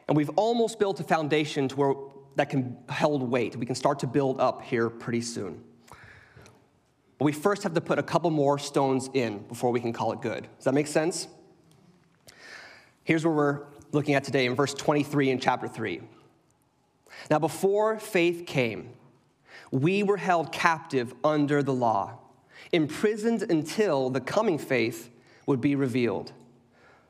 and 0.10 0.18
we've 0.18 0.30
almost 0.36 0.78
built 0.78 1.00
a 1.00 1.06
foundation 1.06 1.70
to 1.70 1.76
where 1.78 1.94
that 2.36 2.50
can 2.50 2.76
hold 2.90 3.24
weight. 3.24 3.56
We 3.56 3.66
can 3.66 3.76
start 3.76 4.00
to 4.00 4.08
build 4.08 4.42
up 4.42 4.62
here 4.62 4.90
pretty 4.90 5.22
soon. 5.22 5.64
But 7.18 7.24
we 7.24 7.32
first 7.32 7.64
have 7.64 7.76
to 7.76 7.82
put 7.82 7.98
a 7.98 8.04
couple 8.04 8.30
more 8.30 8.60
stones 8.60 9.10
in 9.14 9.38
before 9.48 9.72
we 9.72 9.80
can 9.80 9.94
call 9.94 10.12
it 10.12 10.20
good. 10.20 10.50
Does 10.58 10.66
that 10.66 10.74
make 10.74 10.88
sense? 10.88 11.30
Here's 13.06 13.26
what 13.26 13.36
we're 13.36 13.62
looking 13.94 14.16
at 14.16 14.26
today 14.26 14.48
in 14.48 14.56
verse 14.56 14.74
23 14.74 15.30
in 15.30 15.40
chapter 15.40 15.70
3. 15.70 16.02
Now, 17.30 17.40
before 17.40 17.98
faith 18.00 18.46
came, 18.46 18.90
we 19.72 20.04
were 20.04 20.18
held 20.18 20.52
captive 20.52 21.14
under 21.24 21.64
the 21.64 21.74
law, 21.74 22.20
imprisoned 22.72 23.44
until 23.44 24.10
the 24.10 24.22
coming 24.22 24.58
faith 24.58 25.10
would 25.46 25.62
be 25.62 25.76
revealed. 25.76 26.32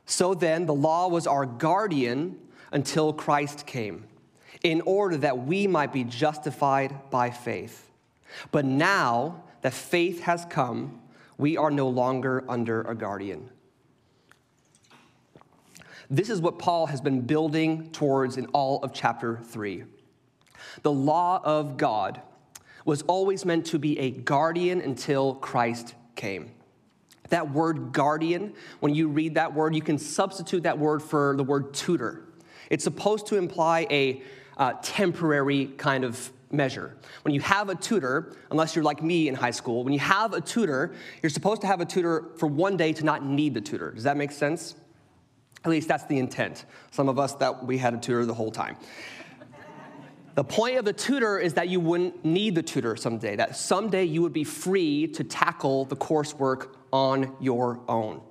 So 0.05 0.33
then, 0.33 0.65
the 0.65 0.73
law 0.73 1.07
was 1.07 1.27
our 1.27 1.45
guardian 1.45 2.39
until 2.71 3.13
Christ 3.13 3.65
came, 3.65 4.05
in 4.63 4.81
order 4.81 5.17
that 5.17 5.45
we 5.45 5.67
might 5.67 5.93
be 5.93 6.03
justified 6.03 7.09
by 7.09 7.29
faith. 7.29 7.91
But 8.51 8.65
now 8.65 9.43
that 9.61 9.73
faith 9.73 10.21
has 10.21 10.45
come, 10.45 11.01
we 11.37 11.57
are 11.57 11.71
no 11.71 11.89
longer 11.89 12.43
under 12.47 12.81
a 12.81 12.95
guardian. 12.95 13.49
This 16.09 16.29
is 16.29 16.39
what 16.39 16.59
Paul 16.59 16.85
has 16.85 17.01
been 17.01 17.21
building 17.21 17.89
towards 17.91 18.37
in 18.37 18.45
all 18.47 18.83
of 18.83 18.93
chapter 18.93 19.39
3. 19.43 19.85
The 20.83 20.91
law 20.91 21.41
of 21.43 21.77
God 21.77 22.21
was 22.85 23.01
always 23.03 23.45
meant 23.45 23.65
to 23.67 23.79
be 23.79 23.97
a 23.99 24.11
guardian 24.11 24.81
until 24.81 25.35
Christ 25.35 25.95
came. 26.15 26.51
That 27.29 27.51
word 27.51 27.91
guardian, 27.91 28.53
when 28.79 28.93
you 28.93 29.07
read 29.07 29.35
that 29.35 29.53
word, 29.53 29.75
you 29.75 29.81
can 29.81 29.97
substitute 29.97 30.63
that 30.63 30.77
word 30.77 31.01
for 31.01 31.35
the 31.35 31.43
word 31.43 31.73
tutor. 31.73 32.23
It's 32.69 32.83
supposed 32.83 33.27
to 33.27 33.37
imply 33.37 33.87
a 33.89 34.21
uh, 34.57 34.73
temporary 34.81 35.65
kind 35.77 36.03
of 36.03 36.31
measure. 36.51 36.95
When 37.23 37.33
you 37.33 37.41
have 37.41 37.69
a 37.69 37.75
tutor, 37.75 38.35
unless 38.51 38.75
you're 38.75 38.83
like 38.83 39.01
me 39.01 39.27
in 39.27 39.35
high 39.35 39.51
school, 39.51 39.83
when 39.83 39.93
you 39.93 39.99
have 39.99 40.33
a 40.33 40.41
tutor, 40.41 40.93
you're 41.21 41.29
supposed 41.29 41.61
to 41.61 41.67
have 41.67 41.81
a 41.81 41.85
tutor 41.85 42.25
for 42.37 42.47
one 42.47 42.77
day 42.77 42.93
to 42.93 43.03
not 43.03 43.25
need 43.25 43.53
the 43.53 43.61
tutor. 43.61 43.91
Does 43.91 44.03
that 44.03 44.17
make 44.17 44.31
sense? 44.31 44.75
At 45.63 45.71
least 45.71 45.87
that's 45.87 46.05
the 46.05 46.19
intent. 46.19 46.65
Some 46.91 47.09
of 47.09 47.17
us 47.17 47.33
that 47.35 47.65
we 47.65 47.79
had 47.79 47.95
a 47.95 47.97
tutor 47.97 48.25
the 48.25 48.35
whole 48.35 48.51
time. 48.51 48.77
The 50.35 50.43
point 50.43 50.77
of 50.77 50.83
the 50.83 50.93
tutor 50.93 51.39
is 51.39 51.53
that 51.53 51.69
you 51.69 51.79
wouldn't 51.79 52.25
need 52.25 52.55
the 52.55 52.61
tutor 52.61 52.97
someday, 52.97 53.37
that 53.37 53.55
someday 53.55 54.03
you 54.03 54.21
would 54.21 54.33
be 54.33 54.43
free 54.43 55.07
to 55.07 55.23
tackle 55.23 55.85
the 55.85 55.95
coursework 55.95 56.75
on 56.91 57.35
your 57.39 57.79
own. 57.87 58.21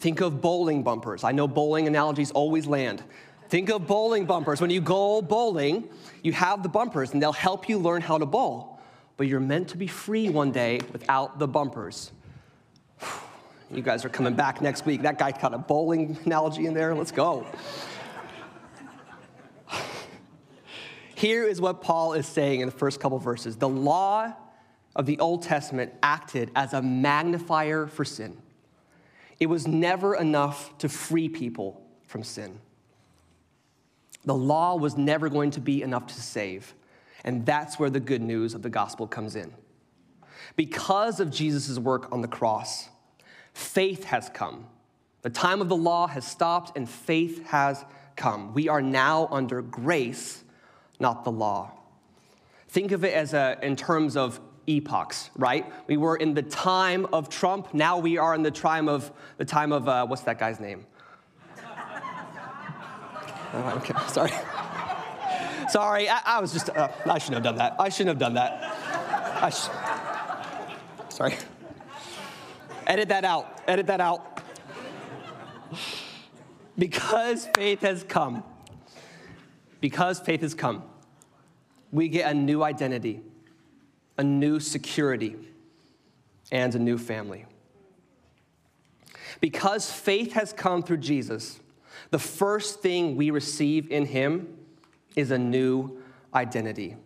Think 0.00 0.20
of 0.20 0.40
bowling 0.40 0.82
bumpers. 0.82 1.22
I 1.22 1.30
know 1.30 1.46
bowling 1.46 1.86
analogies 1.86 2.32
always 2.32 2.66
land. 2.66 3.04
Think 3.48 3.70
of 3.70 3.86
bowling 3.86 4.26
bumpers. 4.26 4.60
When 4.60 4.70
you 4.70 4.80
go 4.80 5.22
bowling, 5.22 5.88
you 6.24 6.32
have 6.32 6.64
the 6.64 6.68
bumpers 6.68 7.12
and 7.12 7.22
they'll 7.22 7.32
help 7.32 7.68
you 7.68 7.78
learn 7.78 8.02
how 8.02 8.18
to 8.18 8.26
bowl. 8.26 8.80
But 9.16 9.28
you're 9.28 9.38
meant 9.38 9.68
to 9.68 9.76
be 9.76 9.86
free 9.86 10.28
one 10.28 10.50
day 10.50 10.80
without 10.90 11.38
the 11.38 11.46
bumpers. 11.46 12.10
You 13.70 13.82
guys 13.82 14.04
are 14.04 14.08
coming 14.08 14.34
back 14.34 14.60
next 14.60 14.84
week. 14.86 15.02
That 15.02 15.18
guy 15.18 15.30
got 15.30 15.54
a 15.54 15.58
bowling 15.58 16.18
analogy 16.24 16.66
in 16.66 16.74
there. 16.74 16.94
Let's 16.96 17.12
go. 17.12 17.46
Here 21.22 21.46
is 21.46 21.60
what 21.60 21.82
Paul 21.82 22.14
is 22.14 22.26
saying 22.26 22.62
in 22.62 22.66
the 22.66 22.74
first 22.74 22.98
couple 22.98 23.16
verses. 23.20 23.54
The 23.54 23.68
law 23.68 24.32
of 24.96 25.06
the 25.06 25.20
Old 25.20 25.44
Testament 25.44 25.92
acted 26.02 26.50
as 26.56 26.72
a 26.72 26.82
magnifier 26.82 27.86
for 27.86 28.04
sin. 28.04 28.36
It 29.38 29.46
was 29.46 29.68
never 29.68 30.16
enough 30.16 30.76
to 30.78 30.88
free 30.88 31.28
people 31.28 31.80
from 32.08 32.24
sin. 32.24 32.58
The 34.24 34.34
law 34.34 34.74
was 34.74 34.96
never 34.96 35.28
going 35.28 35.52
to 35.52 35.60
be 35.60 35.82
enough 35.82 36.08
to 36.08 36.20
save. 36.20 36.74
And 37.22 37.46
that's 37.46 37.78
where 37.78 37.88
the 37.88 38.00
good 38.00 38.20
news 38.20 38.52
of 38.52 38.62
the 38.62 38.68
gospel 38.68 39.06
comes 39.06 39.36
in. 39.36 39.54
Because 40.56 41.20
of 41.20 41.30
Jesus' 41.30 41.78
work 41.78 42.10
on 42.10 42.20
the 42.20 42.26
cross, 42.26 42.88
faith 43.54 44.02
has 44.06 44.28
come. 44.28 44.66
The 45.20 45.30
time 45.30 45.60
of 45.60 45.68
the 45.68 45.76
law 45.76 46.08
has 46.08 46.26
stopped 46.26 46.76
and 46.76 46.90
faith 46.90 47.46
has 47.46 47.84
come. 48.16 48.52
We 48.54 48.68
are 48.68 48.82
now 48.82 49.28
under 49.30 49.62
grace 49.62 50.41
not 51.02 51.24
the 51.24 51.32
law. 51.32 51.72
Think 52.68 52.92
of 52.92 53.04
it 53.04 53.12
as 53.12 53.34
a, 53.34 53.58
in 53.60 53.76
terms 53.76 54.16
of 54.16 54.40
epochs, 54.66 55.28
right? 55.36 55.70
We 55.88 55.98
were 55.98 56.16
in 56.16 56.32
the 56.32 56.42
time 56.42 57.06
of 57.12 57.28
Trump. 57.28 57.74
Now 57.74 57.98
we 57.98 58.16
are 58.16 58.34
in 58.34 58.42
the 58.42 58.50
time 58.50 58.88
of 58.88 59.12
the 59.36 59.44
time 59.44 59.72
of 59.72 59.86
uh, 59.88 60.06
what's 60.06 60.22
that 60.22 60.38
guy's 60.38 60.58
name? 60.58 60.86
oh, 63.52 63.74
okay, 63.76 63.92
sorry. 64.08 64.32
sorry, 65.68 66.08
I, 66.08 66.22
I, 66.24 66.40
was 66.40 66.54
just. 66.54 66.70
Uh, 66.70 66.88
I 67.04 67.18
shouldn't 67.18 67.44
have 67.44 67.44
done 67.44 67.56
that. 67.56 67.76
I 67.78 67.90
shouldn't 67.90 68.08
have 68.08 68.18
done 68.18 68.34
that. 68.34 69.52
Sh- 69.52 69.68
sorry. 71.14 71.34
Edit 72.86 73.08
that 73.10 73.24
out. 73.24 73.60
Edit 73.66 73.88
that 73.88 74.00
out. 74.00 74.40
Because 76.78 77.48
faith 77.54 77.80
has 77.80 78.04
come. 78.04 78.44
Because 79.80 80.20
faith 80.20 80.40
has 80.40 80.54
come 80.54 80.84
we 81.92 82.08
get 82.08 82.30
a 82.30 82.34
new 82.34 82.62
identity, 82.62 83.20
a 84.18 84.24
new 84.24 84.58
security, 84.58 85.36
and 86.50 86.74
a 86.74 86.78
new 86.78 86.98
family. 86.98 87.44
Because 89.40 89.90
faith 89.90 90.32
has 90.32 90.52
come 90.52 90.82
through 90.82 90.98
Jesus, 90.98 91.60
the 92.10 92.18
first 92.18 92.80
thing 92.80 93.16
we 93.16 93.30
receive 93.30 93.90
in 93.90 94.06
Him 94.06 94.56
is 95.14 95.30
a 95.30 95.38
new 95.38 96.02
identity. 96.34 96.96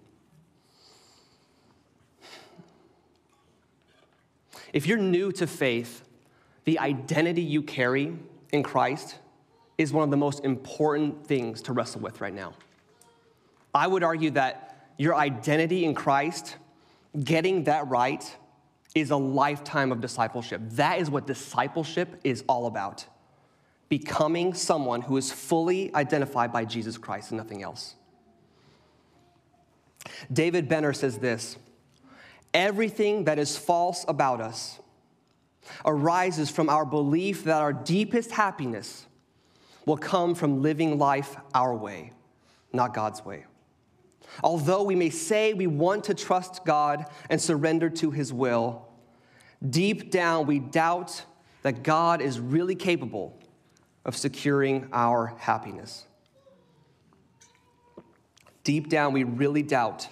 If 4.72 4.86
you're 4.86 4.98
new 4.98 5.32
to 5.32 5.46
faith, 5.46 6.02
the 6.64 6.78
identity 6.78 7.42
you 7.42 7.62
carry 7.62 8.16
in 8.52 8.62
Christ 8.62 9.16
is 9.78 9.92
one 9.92 10.04
of 10.04 10.10
the 10.10 10.16
most 10.16 10.44
important 10.44 11.26
things 11.26 11.62
to 11.62 11.72
wrestle 11.72 12.00
with 12.00 12.20
right 12.20 12.34
now. 12.34 12.54
I 13.74 13.86
would 13.86 14.02
argue 14.02 14.30
that 14.32 14.65
your 14.96 15.14
identity 15.14 15.84
in 15.84 15.94
Christ, 15.94 16.56
getting 17.22 17.64
that 17.64 17.86
right, 17.88 18.36
is 18.94 19.10
a 19.10 19.16
lifetime 19.16 19.92
of 19.92 20.00
discipleship. 20.00 20.60
That 20.72 20.98
is 21.00 21.10
what 21.10 21.26
discipleship 21.26 22.20
is 22.24 22.44
all 22.48 22.66
about 22.66 23.06
becoming 23.88 24.54
someone 24.54 25.00
who 25.00 25.16
is 25.16 25.30
fully 25.30 25.94
identified 25.94 26.52
by 26.52 26.64
Jesus 26.64 26.98
Christ 26.98 27.30
and 27.30 27.38
nothing 27.38 27.62
else. 27.62 27.94
David 30.32 30.68
Benner 30.68 30.92
says 30.92 31.18
this 31.18 31.56
Everything 32.54 33.24
that 33.24 33.38
is 33.38 33.56
false 33.56 34.04
about 34.08 34.40
us 34.40 34.78
arises 35.84 36.50
from 36.50 36.68
our 36.68 36.84
belief 36.84 37.44
that 37.44 37.60
our 37.60 37.72
deepest 37.72 38.30
happiness 38.30 39.06
will 39.84 39.96
come 39.96 40.34
from 40.34 40.62
living 40.62 40.98
life 40.98 41.36
our 41.54 41.74
way, 41.74 42.12
not 42.72 42.94
God's 42.94 43.24
way. 43.24 43.44
Although 44.42 44.82
we 44.82 44.94
may 44.94 45.10
say 45.10 45.54
we 45.54 45.66
want 45.66 46.04
to 46.04 46.14
trust 46.14 46.64
God 46.64 47.06
and 47.30 47.40
surrender 47.40 47.90
to 47.90 48.10
His 48.10 48.32
will, 48.32 48.86
deep 49.68 50.10
down 50.10 50.46
we 50.46 50.58
doubt 50.58 51.24
that 51.62 51.82
God 51.82 52.20
is 52.20 52.38
really 52.38 52.74
capable 52.74 53.38
of 54.04 54.16
securing 54.16 54.88
our 54.92 55.34
happiness. 55.38 56.06
Deep 58.62 58.88
down, 58.88 59.12
we 59.12 59.24
really 59.24 59.62
doubt 59.62 60.08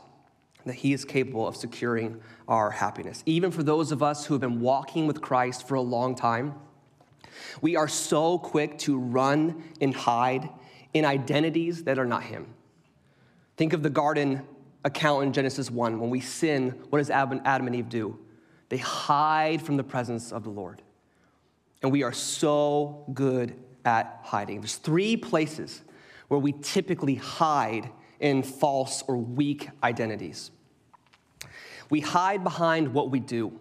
that 0.64 0.74
He 0.74 0.92
is 0.92 1.04
capable 1.04 1.46
of 1.46 1.56
securing 1.56 2.20
our 2.48 2.70
happiness. 2.70 3.22
Even 3.26 3.50
for 3.50 3.62
those 3.62 3.92
of 3.92 4.02
us 4.02 4.26
who 4.26 4.34
have 4.34 4.40
been 4.40 4.60
walking 4.60 5.06
with 5.06 5.20
Christ 5.20 5.66
for 5.66 5.74
a 5.74 5.80
long 5.80 6.14
time, 6.14 6.54
we 7.60 7.76
are 7.76 7.88
so 7.88 8.38
quick 8.38 8.78
to 8.78 8.98
run 8.98 9.62
and 9.80 9.94
hide 9.94 10.48
in 10.92 11.04
identities 11.04 11.84
that 11.84 11.98
are 11.98 12.06
not 12.06 12.24
Him. 12.24 12.46
Think 13.56 13.72
of 13.72 13.82
the 13.82 13.90
garden 13.90 14.42
account 14.84 15.24
in 15.24 15.32
Genesis 15.32 15.70
1. 15.70 15.98
When 15.98 16.10
we 16.10 16.20
sin, 16.20 16.70
what 16.90 16.98
does 16.98 17.10
Adam 17.10 17.40
and 17.44 17.74
Eve 17.74 17.88
do? 17.88 18.18
They 18.68 18.78
hide 18.78 19.62
from 19.62 19.76
the 19.76 19.84
presence 19.84 20.32
of 20.32 20.44
the 20.44 20.50
Lord. 20.50 20.82
And 21.82 21.92
we 21.92 22.02
are 22.02 22.12
so 22.12 23.04
good 23.12 23.54
at 23.84 24.20
hiding. 24.22 24.60
There's 24.60 24.76
three 24.76 25.16
places 25.16 25.82
where 26.28 26.40
we 26.40 26.52
typically 26.62 27.14
hide 27.14 27.90
in 28.20 28.42
false 28.42 29.02
or 29.06 29.16
weak 29.16 29.68
identities. 29.82 30.50
We 31.90 32.00
hide 32.00 32.42
behind 32.42 32.94
what 32.94 33.10
we 33.10 33.20
do. 33.20 33.52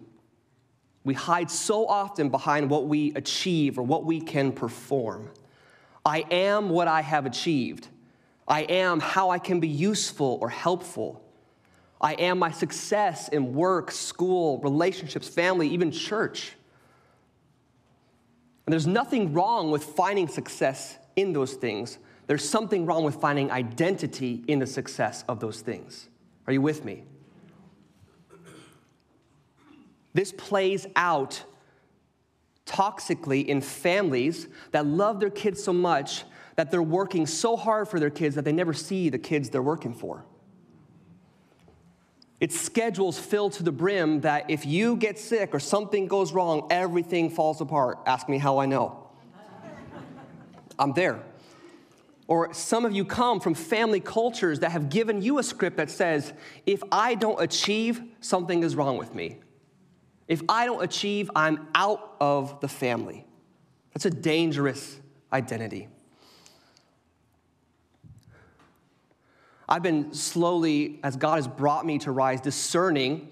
We 1.04 1.12
hide 1.12 1.50
so 1.50 1.86
often 1.86 2.30
behind 2.30 2.70
what 2.70 2.86
we 2.86 3.12
achieve 3.14 3.78
or 3.78 3.82
what 3.82 4.04
we 4.04 4.20
can 4.20 4.52
perform. 4.52 5.30
I 6.04 6.24
am 6.30 6.70
what 6.70 6.88
I 6.88 7.02
have 7.02 7.26
achieved. 7.26 7.88
I 8.46 8.62
am 8.62 9.00
how 9.00 9.30
I 9.30 9.38
can 9.38 9.60
be 9.60 9.68
useful 9.68 10.38
or 10.40 10.48
helpful. 10.48 11.22
I 12.00 12.12
am 12.14 12.38
my 12.38 12.50
success 12.50 13.28
in 13.28 13.54
work, 13.54 13.90
school, 13.90 14.58
relationships, 14.58 15.28
family, 15.28 15.68
even 15.68 15.90
church. 15.90 16.54
And 18.66 18.72
there's 18.72 18.86
nothing 18.86 19.32
wrong 19.32 19.70
with 19.70 19.84
finding 19.84 20.28
success 20.28 20.98
in 21.16 21.32
those 21.32 21.54
things. 21.54 21.98
There's 22.26 22.46
something 22.46 22.86
wrong 22.86 23.04
with 23.04 23.16
finding 23.16 23.50
identity 23.50 24.44
in 24.46 24.58
the 24.58 24.66
success 24.66 25.24
of 25.28 25.40
those 25.40 25.60
things. 25.60 26.08
Are 26.46 26.52
you 26.52 26.60
with 26.60 26.84
me? 26.84 27.04
This 30.12 30.32
plays 30.32 30.86
out 30.94 31.42
toxically 32.66 33.44
in 33.46 33.60
families 33.60 34.48
that 34.70 34.86
love 34.86 35.20
their 35.20 35.30
kids 35.30 35.62
so 35.62 35.72
much 35.72 36.24
that 36.56 36.70
they're 36.70 36.82
working 36.82 37.26
so 37.26 37.56
hard 37.56 37.88
for 37.88 37.98
their 37.98 38.10
kids 38.10 38.34
that 38.36 38.44
they 38.44 38.52
never 38.52 38.72
see 38.72 39.08
the 39.08 39.18
kids 39.18 39.50
they're 39.50 39.62
working 39.62 39.94
for. 39.94 40.24
It's 42.40 42.60
schedules 42.60 43.18
filled 43.18 43.54
to 43.54 43.62
the 43.62 43.72
brim 43.72 44.20
that 44.20 44.50
if 44.50 44.66
you 44.66 44.96
get 44.96 45.18
sick 45.18 45.54
or 45.54 45.60
something 45.60 46.06
goes 46.06 46.32
wrong, 46.32 46.66
everything 46.70 47.30
falls 47.30 47.60
apart. 47.60 48.00
Ask 48.06 48.28
me 48.28 48.38
how 48.38 48.58
I 48.58 48.66
know. 48.66 49.08
I'm 50.78 50.92
there. 50.92 51.22
Or 52.26 52.52
some 52.54 52.84
of 52.84 52.92
you 52.92 53.04
come 53.04 53.38
from 53.38 53.54
family 53.54 54.00
cultures 54.00 54.60
that 54.60 54.72
have 54.72 54.88
given 54.88 55.22
you 55.22 55.38
a 55.38 55.42
script 55.42 55.76
that 55.76 55.90
says, 55.90 56.32
if 56.66 56.82
I 56.90 57.14
don't 57.14 57.40
achieve, 57.40 58.02
something 58.20 58.62
is 58.62 58.74
wrong 58.74 58.96
with 58.96 59.14
me. 59.14 59.38
If 60.26 60.42
I 60.48 60.64
don't 60.64 60.82
achieve, 60.82 61.30
I'm 61.36 61.68
out 61.74 62.16
of 62.20 62.60
the 62.60 62.68
family. 62.68 63.26
That's 63.92 64.06
a 64.06 64.10
dangerous 64.10 64.98
identity. 65.32 65.88
I've 69.68 69.82
been 69.82 70.12
slowly, 70.12 71.00
as 71.02 71.16
God 71.16 71.36
has 71.36 71.48
brought 71.48 71.86
me 71.86 71.98
to 72.00 72.10
rise, 72.10 72.40
discerning 72.40 73.30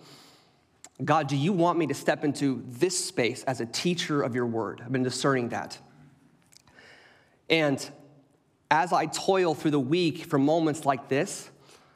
God, 1.04 1.26
do 1.26 1.36
you 1.36 1.52
want 1.52 1.78
me 1.78 1.86
to 1.88 1.94
step 1.94 2.22
into 2.22 2.62
this 2.66 3.04
space 3.04 3.42
as 3.44 3.60
a 3.60 3.66
teacher 3.66 4.22
of 4.22 4.34
your 4.34 4.46
word? 4.46 4.82
I've 4.84 4.92
been 4.92 5.02
discerning 5.02 5.48
that. 5.48 5.78
And 7.50 7.90
as 8.70 8.92
I 8.92 9.06
toil 9.06 9.54
through 9.54 9.72
the 9.72 9.80
week 9.80 10.24
for 10.26 10.38
moments 10.38 10.84
like 10.84 11.08
this, 11.08 11.50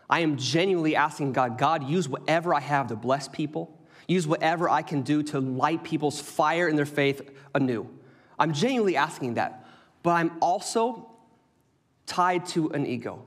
I 0.08 0.20
am 0.20 0.36
genuinely 0.36 0.96
asking 0.96 1.32
God, 1.32 1.58
God, 1.58 1.84
use 1.84 2.08
whatever 2.08 2.54
I 2.54 2.60
have 2.60 2.88
to 2.88 2.96
bless 2.96 3.28
people, 3.28 3.78
use 4.08 4.26
whatever 4.26 4.68
I 4.68 4.82
can 4.82 5.02
do 5.02 5.22
to 5.24 5.40
light 5.40 5.84
people's 5.84 6.20
fire 6.20 6.68
in 6.68 6.76
their 6.76 6.86
faith 6.86 7.30
anew. 7.54 7.88
I'm 8.38 8.52
genuinely 8.52 8.96
asking 8.96 9.34
that, 9.34 9.66
but 10.02 10.10
I'm 10.10 10.32
also 10.40 11.10
tied 12.06 12.46
to 12.46 12.70
an 12.70 12.86
ego. 12.86 13.24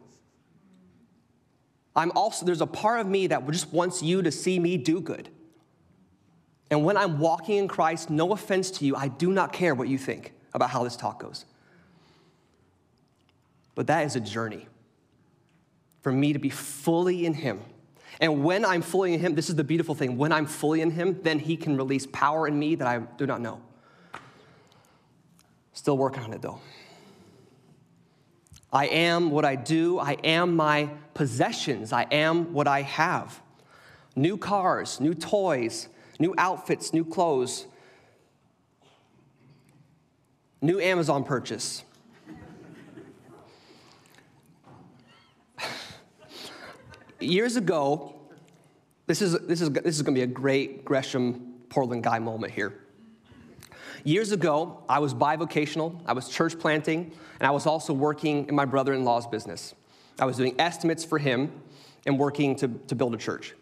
I'm 2.00 2.12
also, 2.16 2.46
there's 2.46 2.62
a 2.62 2.68
part 2.68 3.02
of 3.02 3.08
me 3.08 3.28
that 3.28 3.46
just 3.52 3.72
wants 3.74 4.02
you 4.02 4.22
to 4.22 4.32
see 4.32 4.58
me 4.58 4.78
do 4.78 5.02
good. 5.02 5.30
And 6.72 6.86
when 6.86 6.98
I'm 6.98 7.20
walking 7.20 7.58
in 7.58 7.68
Christ, 7.68 8.10
no 8.10 8.32
offense 8.32 8.72
to 8.72 8.86
you, 8.86 8.96
I 8.96 9.08
do 9.08 9.32
not 9.32 9.52
care 9.52 9.76
what 9.76 9.88
you 9.88 9.98
think 9.98 10.34
about 10.54 10.70
how 10.70 10.84
this 10.84 10.96
talk 10.96 11.22
goes. 11.22 11.46
But 13.76 13.88
that 13.88 14.06
is 14.06 14.16
a 14.16 14.20
journey 14.20 14.68
for 16.02 16.12
me 16.12 16.34
to 16.34 16.40
be 16.40 16.50
fully 16.50 17.26
in 17.26 17.34
Him. 17.34 17.60
And 18.22 18.44
when 18.44 18.66
I'm 18.66 18.82
fully 18.82 19.14
in 19.14 19.20
Him, 19.20 19.36
this 19.36 19.50
is 19.50 19.56
the 19.56 19.64
beautiful 19.64 19.96
thing 19.96 20.18
when 20.18 20.32
I'm 20.32 20.46
fully 20.46 20.82
in 20.82 20.92
Him, 20.92 21.20
then 21.24 21.40
He 21.40 21.58
can 21.58 21.76
release 21.76 22.08
power 22.08 22.48
in 22.48 22.58
me 22.58 22.76
that 22.76 22.88
I 22.88 23.00
do 23.00 23.26
not 23.26 23.42
know. 23.42 23.62
Still 25.74 25.98
working 25.98 26.24
on 26.24 26.34
it 26.34 26.42
though. 26.42 26.60
I 28.72 28.88
am 28.88 29.32
what 29.32 29.46
I 29.46 29.56
do. 29.56 29.98
I 30.00 30.14
am 30.24 30.56
my 30.56 30.90
possessions. 31.14 31.92
I 31.92 32.04
am 32.12 32.54
what 32.54 32.68
I 32.68 32.84
have. 32.84 33.42
New 34.16 34.38
cars, 34.38 35.00
new 35.00 35.14
toys, 35.14 35.88
new 36.20 36.36
outfits, 36.38 36.94
new 36.94 37.04
clothes, 37.06 37.66
new 40.62 40.80
Amazon 40.80 41.24
purchase. 41.24 41.84
Years 47.20 47.56
ago, 47.56 48.16
this 49.08 49.22
is, 49.22 49.38
this 49.40 49.62
is, 49.62 49.72
this 49.72 49.96
is 49.96 50.02
going 50.04 50.16
to 50.16 50.20
be 50.20 50.24
a 50.24 50.28
great 50.28 50.86
Gresham 50.86 51.56
Portland 51.70 52.04
guy 52.04 52.20
moment 52.20 52.54
here. 52.54 52.80
Years 54.04 54.32
ago, 54.32 54.84
I 54.88 55.00
was 55.00 55.14
bivocational, 55.14 56.02
I 56.06 56.14
was 56.14 56.30
church 56.30 56.58
planting, 56.58 57.12
and 57.40 57.48
I 57.48 57.52
was 57.52 57.66
also 57.66 57.94
working 57.94 58.48
in 58.48 58.56
my 58.56 58.66
brother 58.66 58.94
in 58.94 59.04
law's 59.04 59.28
business. 59.28 59.74
I 60.20 60.26
was 60.26 60.38
doing 60.38 60.56
estimates 60.60 61.04
for 61.04 61.18
him 61.18 61.52
and 62.06 62.18
working 62.18 62.56
to, 62.58 62.68
to 62.88 62.96
build 62.96 63.14
a 63.14 63.18
church. 63.18 63.56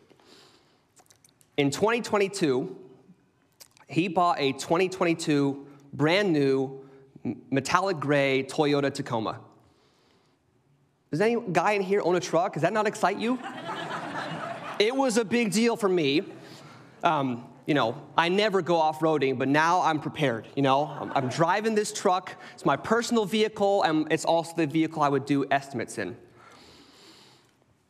In 1.58 1.72
2022, 1.72 2.76
he 3.88 4.08
bought 4.08 4.40
a 4.40 4.52
2022 4.54 5.66
brand 5.94 6.32
new 6.32 6.84
metallic 7.50 8.00
gray 8.00 8.44
Toyota 8.44 8.94
Tacoma. 8.94 9.40
Does 11.10 11.22
any 11.22 11.38
guy 11.52 11.72
in 11.72 11.82
here 11.82 12.02
own 12.04 12.16
a 12.16 12.20
truck? 12.20 12.54
Does 12.54 12.62
that 12.62 12.74
not 12.74 12.86
excite 12.86 13.18
you? 13.18 13.40
it 14.80 14.96
was 14.96 15.18
a 15.18 15.26
big 15.26 15.52
deal 15.52 15.76
for 15.76 15.90
me. 15.90 16.24
Um, 17.04 17.46
you 17.68 17.74
know, 17.74 18.02
I 18.18 18.30
never 18.30 18.62
go 18.62 18.78
off 18.78 19.02
roading, 19.02 19.38
but 19.38 19.50
now 19.50 19.82
I'm 19.82 20.00
prepared. 20.00 20.48
You 20.56 20.64
know, 20.64 20.86
I'm, 20.86 21.12
I'm, 21.14 21.28
driving 21.28 21.76
this 21.76 21.92
truck. 21.92 22.34
It's 22.54 22.66
my 22.66 22.78
personal 22.78 23.26
vehicle, 23.26 23.84
and 23.84 24.12
it's 24.12 24.24
also 24.24 24.56
the 24.56 24.66
vehicle 24.66 25.02
I 25.02 25.10
would 25.10 25.26
do 25.26 25.46
estimates 25.52 25.98
in. 25.98 26.16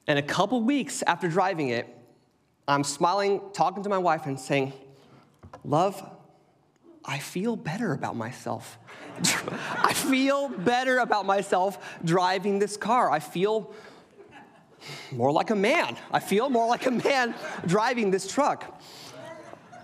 And 0.07 0.17
a 0.17 0.23
couple 0.23 0.61
weeks 0.63 1.03
after 1.03 1.27
driving 1.27 1.69
it, 1.69 1.87
I'm 2.67 2.83
smiling, 2.83 3.39
talking 3.53 3.83
to 3.83 3.89
my 3.89 3.99
wife, 3.99 4.25
and 4.25 4.39
saying, 4.39 4.73
Love, 5.63 6.03
I 7.05 7.19
feel 7.19 7.55
better 7.55 7.93
about 7.93 8.15
myself. 8.15 8.79
I 9.75 9.93
feel 9.93 10.49
better 10.49 10.99
about 10.99 11.27
myself 11.27 11.99
driving 12.03 12.57
this 12.57 12.77
car. 12.77 13.11
I 13.11 13.19
feel 13.19 13.73
more 15.11 15.31
like 15.31 15.51
a 15.51 15.55
man. 15.55 15.97
I 16.11 16.19
feel 16.19 16.49
more 16.49 16.67
like 16.67 16.87
a 16.87 16.91
man 16.91 17.35
driving 17.65 18.09
this 18.09 18.27
truck. 18.31 18.81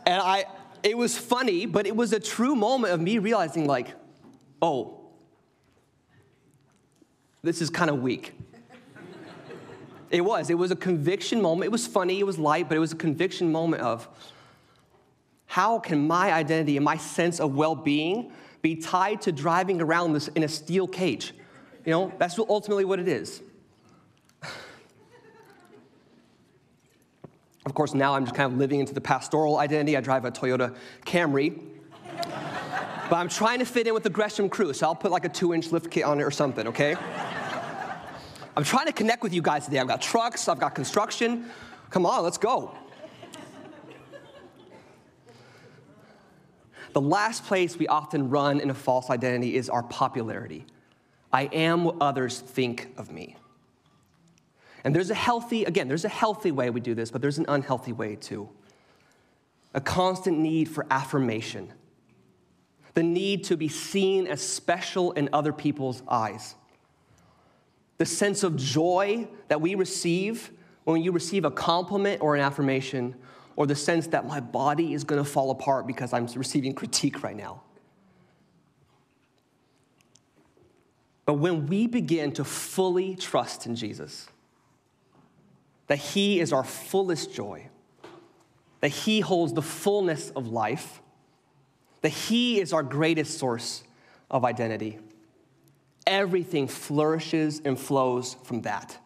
And 0.05 0.21
I, 0.21 0.45
it 0.83 0.97
was 0.97 1.17
funny, 1.17 1.65
but 1.65 1.87
it 1.87 1.95
was 1.95 2.13
a 2.13 2.19
true 2.19 2.55
moment 2.55 2.93
of 2.93 2.99
me 2.99 3.17
realizing, 3.17 3.65
like, 3.65 3.93
oh, 4.61 4.99
this 7.41 7.61
is 7.61 7.69
kind 7.69 7.89
of 7.89 8.01
weak. 8.01 8.33
it 10.09 10.21
was. 10.21 10.49
It 10.49 10.57
was 10.57 10.71
a 10.71 10.75
conviction 10.75 11.41
moment. 11.41 11.65
It 11.65 11.71
was 11.71 11.87
funny, 11.87 12.19
it 12.19 12.25
was 12.25 12.37
light, 12.37 12.69
but 12.69 12.75
it 12.75 12.79
was 12.79 12.93
a 12.93 12.97
conviction 12.97 13.51
moment 13.51 13.81
of 13.81 14.07
how 15.45 15.79
can 15.79 16.07
my 16.07 16.33
identity 16.33 16.77
and 16.77 16.83
my 16.83 16.97
sense 16.97 17.39
of 17.39 17.55
well 17.55 17.75
being 17.75 18.31
be 18.61 18.75
tied 18.75 19.21
to 19.21 19.31
driving 19.31 19.81
around 19.81 20.13
this 20.13 20.27
in 20.29 20.43
a 20.43 20.47
steel 20.47 20.87
cage? 20.87 21.33
You 21.85 21.91
know, 21.91 22.13
that's 22.17 22.39
ultimately 22.39 22.85
what 22.85 22.99
it 22.99 23.07
is. 23.07 23.41
Of 27.65 27.73
course, 27.73 27.93
now 27.93 28.15
I'm 28.15 28.25
just 28.25 28.35
kind 28.35 28.51
of 28.51 28.59
living 28.59 28.79
into 28.79 28.93
the 28.93 29.01
pastoral 29.01 29.57
identity. 29.57 29.95
I 29.95 30.01
drive 30.01 30.25
a 30.25 30.31
Toyota 30.31 30.75
Camry. 31.05 31.59
but 33.09 33.15
I'm 33.15 33.29
trying 33.29 33.59
to 33.59 33.65
fit 33.65 33.87
in 33.87 33.93
with 33.93 34.03
the 34.03 34.09
Gresham 34.09 34.49
crew, 34.49 34.73
so 34.73 34.87
I'll 34.87 34.95
put 34.95 35.11
like 35.11 35.25
a 35.25 35.29
two 35.29 35.53
inch 35.53 35.71
lift 35.71 35.89
kit 35.89 36.03
on 36.03 36.19
it 36.19 36.23
or 36.23 36.31
something, 36.31 36.67
okay? 36.67 36.95
I'm 38.55 38.63
trying 38.63 38.85
to 38.87 38.91
connect 38.91 39.23
with 39.23 39.33
you 39.33 39.41
guys 39.41 39.65
today. 39.65 39.79
I've 39.79 39.87
got 39.87 40.01
trucks, 40.01 40.47
I've 40.47 40.59
got 40.59 40.75
construction. 40.75 41.49
Come 41.89 42.05
on, 42.05 42.23
let's 42.23 42.37
go. 42.37 42.75
The 46.93 47.01
last 47.01 47.45
place 47.45 47.77
we 47.77 47.87
often 47.87 48.29
run 48.29 48.59
in 48.59 48.69
a 48.69 48.73
false 48.73 49.09
identity 49.09 49.55
is 49.55 49.67
our 49.69 49.81
popularity. 49.81 50.65
I 51.31 51.43
am 51.45 51.85
what 51.85 51.95
others 51.99 52.39
think 52.39 52.93
of 52.97 53.11
me. 53.11 53.35
And 54.83 54.93
there's 54.93 55.09
a 55.09 55.15
healthy, 55.15 55.63
again, 55.63 55.87
there's 55.87 56.05
a 56.05 56.09
healthy 56.09 56.51
way 56.51 56.69
we 56.69 56.81
do 56.81 56.93
this, 56.93 57.09
but 57.09 57.21
there's 57.21 57.37
an 57.37 57.45
unhealthy 57.47 57.93
way 57.93 58.15
too. 58.15 58.49
A 59.73 59.81
constant 59.81 60.37
need 60.37 60.69
for 60.69 60.85
affirmation, 60.91 61.71
the 62.93 63.03
need 63.03 63.45
to 63.45 63.57
be 63.57 63.69
seen 63.69 64.27
as 64.27 64.41
special 64.41 65.13
in 65.13 65.29
other 65.33 65.51
people's 65.53 66.03
eyes, 66.07 66.55
the 67.97 68.05
sense 68.05 68.43
of 68.43 68.55
joy 68.55 69.27
that 69.47 69.61
we 69.61 69.75
receive 69.75 70.51
when 70.83 71.01
you 71.01 71.11
receive 71.11 71.45
a 71.45 71.51
compliment 71.51 72.21
or 72.21 72.35
an 72.35 72.41
affirmation, 72.41 73.15
or 73.55 73.65
the 73.65 73.75
sense 73.75 74.07
that 74.07 74.27
my 74.27 74.39
body 74.39 74.93
is 74.93 75.03
gonna 75.03 75.23
fall 75.23 75.49
apart 75.49 75.87
because 75.87 76.11
I'm 76.11 76.27
receiving 76.35 76.73
critique 76.73 77.23
right 77.23 77.35
now. 77.35 77.61
But 81.25 81.35
when 81.35 81.67
we 81.67 81.87
begin 81.87 82.33
to 82.33 82.43
fully 82.43 83.15
trust 83.15 83.65
in 83.65 83.75
Jesus, 83.75 84.27
that 85.87 85.97
He 85.97 86.39
is 86.39 86.53
our 86.53 86.63
fullest 86.63 87.33
joy, 87.33 87.67
that 88.79 88.89
He 88.89 89.19
holds 89.19 89.53
the 89.53 89.61
fullness 89.61 90.29
of 90.31 90.47
life, 90.47 91.01
that 92.01 92.09
He 92.09 92.59
is 92.59 92.73
our 92.73 92.83
greatest 92.83 93.37
source 93.37 93.83
of 94.29 94.43
identity, 94.45 94.99
everything 96.07 96.67
flourishes 96.67 97.61
and 97.63 97.79
flows 97.79 98.35
from 98.43 98.61
that. 98.61 98.97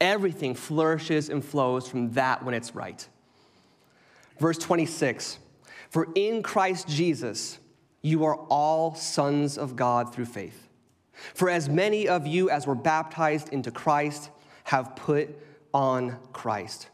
Everything 0.00 0.54
flourishes 0.54 1.28
and 1.28 1.44
flows 1.44 1.86
from 1.86 2.10
that 2.14 2.44
when 2.44 2.54
it's 2.54 2.74
right. 2.74 3.06
Verse 4.40 4.58
26 4.58 5.38
For 5.90 6.08
in 6.16 6.42
Christ 6.42 6.88
Jesus, 6.88 7.60
you 8.02 8.24
are 8.24 8.34
all 8.34 8.96
sons 8.96 9.56
of 9.56 9.76
God 9.76 10.12
through 10.12 10.24
faith. 10.24 10.68
For 11.34 11.48
as 11.48 11.68
many 11.68 12.08
of 12.08 12.26
you 12.26 12.50
as 12.50 12.66
were 12.66 12.74
baptized 12.74 13.50
into 13.50 13.70
Christ 13.70 14.30
have 14.72 14.96
put 14.96 15.28
on 15.74 16.16
Christ. 16.32 16.88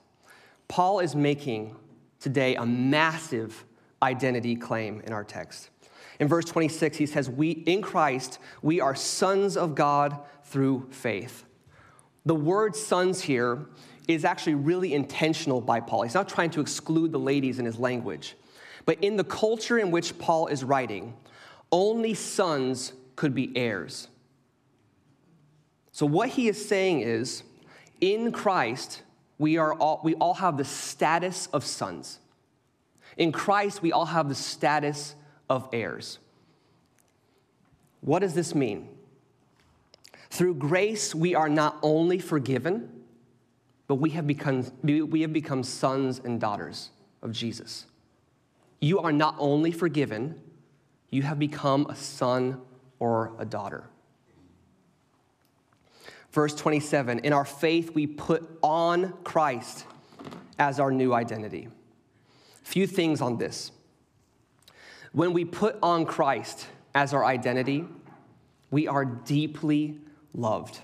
Paul 0.67 0.99
is 0.99 1.15
making 1.15 1.77
today 2.19 2.57
a 2.57 2.67
massive 2.67 3.65
identity 4.03 4.57
claim 4.57 5.01
in 5.07 5.13
our 5.13 5.23
text. 5.23 5.71
In 6.19 6.27
verse 6.27 6.45
26, 6.47 6.97
he 6.97 7.07
says, 7.07 7.31
We 7.31 7.51
in 7.51 7.81
Christ, 7.81 8.41
we 8.63 8.81
are 8.81 8.97
sons 8.97 9.57
of 9.57 9.77
God 9.77 10.19
through 10.43 10.89
faith. 10.91 11.45
The 12.27 12.35
word 12.35 12.75
sons 12.75 13.21
here 13.21 13.67
is 14.09 14.25
actually 14.25 14.57
really 14.57 14.93
intentional 14.93 15.61
by 15.61 15.79
Paul. 15.79 16.03
He's 16.03 16.15
not 16.15 16.29
trying 16.29 16.51
to 16.51 16.61
exclude 16.61 17.13
the 17.13 17.21
ladies 17.21 17.61
in 17.61 17.65
his 17.65 17.79
language. 17.79 18.35
But 18.87 18.99
in 19.05 19.17
the 19.17 19.23
culture 19.23 19.79
in 19.79 19.93
which 19.93 20.19
Paul 20.19 20.49
is 20.49 20.65
writing, 20.65 21.15
only 21.71 22.15
sons 22.15 22.93
could 23.15 23.37
be 23.37 23.57
heirs. 23.57 24.09
So, 25.93 26.07
what 26.07 26.31
he 26.31 26.49
is 26.49 26.69
saying 26.69 27.03
is, 27.03 27.45
in 28.01 28.33
Christ, 28.33 29.03
we, 29.39 29.57
are 29.57 29.75
all, 29.75 30.01
we 30.03 30.15
all 30.17 30.35
have 30.35 30.57
the 30.57 30.65
status 30.65 31.49
of 31.53 31.65
sons. 31.65 32.19
In 33.17 33.33
Christ, 33.33 33.83
we 33.83 33.93
all 33.93 34.07
have 34.07 34.29
the 34.29 34.35
status 34.35 35.15
of 35.49 35.69
heirs. 35.73 36.19
What 38.01 38.21
does 38.21 38.35
this 38.35 38.55
mean? 38.55 38.89
Through 40.31 40.55
grace, 40.55 41.15
we 41.15 41.35
are 41.35 41.49
not 41.49 41.79
only 41.83 42.19
forgiven, 42.19 42.91
but 43.87 43.97
we 43.97 44.11
have 44.11 44.27
become, 44.27 44.71
we 44.83 45.23
have 45.23 45.33
become 45.33 45.63
sons 45.63 46.21
and 46.23 46.41
daughters 46.41 46.91
of 47.23 47.33
Jesus. 47.33 47.87
You 48.81 49.01
are 49.01 49.13
not 49.13 49.35
only 49.39 49.73
forgiven, 49.73 50.41
you 51.11 51.23
have 51.23 51.39
become 51.39 51.87
a 51.89 51.97
son 51.97 52.61
or 52.99 53.33
a 53.39 53.45
daughter. 53.45 53.85
Verse 56.31 56.55
27 56.55 57.21
In 57.21 57.33
our 57.33 57.45
faith, 57.45 57.95
we 57.95 58.07
put 58.07 58.49
on 58.63 59.15
Christ 59.25 59.87
as 60.59 60.81
our 60.81 60.91
new 60.91 61.15
identity. 61.15 61.69
Few 62.63 62.87
things 62.87 63.21
on 63.21 63.39
this. 63.39 63.71
When 65.13 65.33
we 65.33 65.45
put 65.45 65.79
on 65.83 66.05
Christ 66.05 66.67
as 66.95 67.15
our 67.15 67.25
identity, 67.25 67.87
we 68.71 68.87
are 68.87 69.05
deeply 69.05 69.99
loved. 70.35 70.79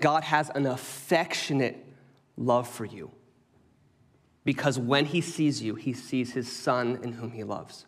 God 0.00 0.24
has 0.24 0.50
an 0.50 0.66
affectionate 0.66 1.84
love 2.36 2.66
for 2.66 2.84
you 2.84 3.10
because 4.44 4.78
when 4.78 5.04
he 5.04 5.20
sees 5.20 5.62
you, 5.62 5.74
he 5.74 5.92
sees 5.92 6.32
his 6.32 6.50
son 6.50 6.98
in 7.02 7.12
whom 7.12 7.32
he 7.32 7.44
loves. 7.44 7.86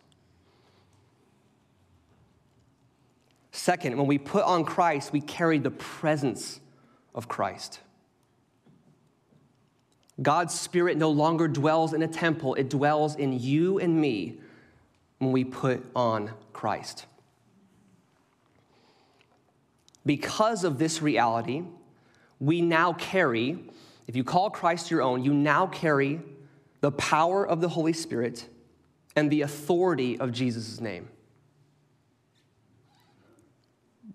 Second, 3.55 3.95
when 3.95 4.05
we 4.05 4.17
put 4.17 4.43
on 4.43 4.65
Christ, 4.65 5.13
we 5.13 5.21
carry 5.21 5.59
the 5.59 5.71
presence 5.71 6.59
of 7.15 7.29
Christ. 7.29 7.79
God's 10.21 10.53
Spirit 10.53 10.97
no 10.97 11.09
longer 11.09 11.47
dwells 11.47 11.93
in 11.93 12.01
a 12.01 12.07
temple, 12.07 12.55
it 12.55 12.69
dwells 12.69 13.15
in 13.15 13.39
you 13.39 13.79
and 13.79 13.99
me 13.99 14.39
when 15.19 15.31
we 15.31 15.45
put 15.45 15.85
on 15.95 16.31
Christ. 16.51 17.05
Because 20.05 20.65
of 20.65 20.77
this 20.77 21.01
reality, 21.01 21.63
we 22.41 22.59
now 22.59 22.91
carry, 22.91 23.57
if 24.05 24.17
you 24.17 24.25
call 24.25 24.49
Christ 24.49 24.91
your 24.91 25.01
own, 25.01 25.23
you 25.23 25.33
now 25.33 25.65
carry 25.67 26.19
the 26.81 26.91
power 26.91 27.47
of 27.47 27.61
the 27.61 27.69
Holy 27.69 27.93
Spirit 27.93 28.49
and 29.15 29.31
the 29.31 29.43
authority 29.43 30.19
of 30.19 30.33
Jesus' 30.33 30.81
name. 30.81 31.07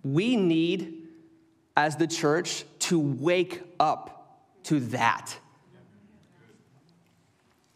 We 0.02 0.36
need, 0.36 1.08
as 1.76 1.96
the 1.96 2.06
church, 2.06 2.64
to 2.80 2.98
wake 2.98 3.62
up 3.78 4.38
to 4.64 4.80
that. 4.80 5.36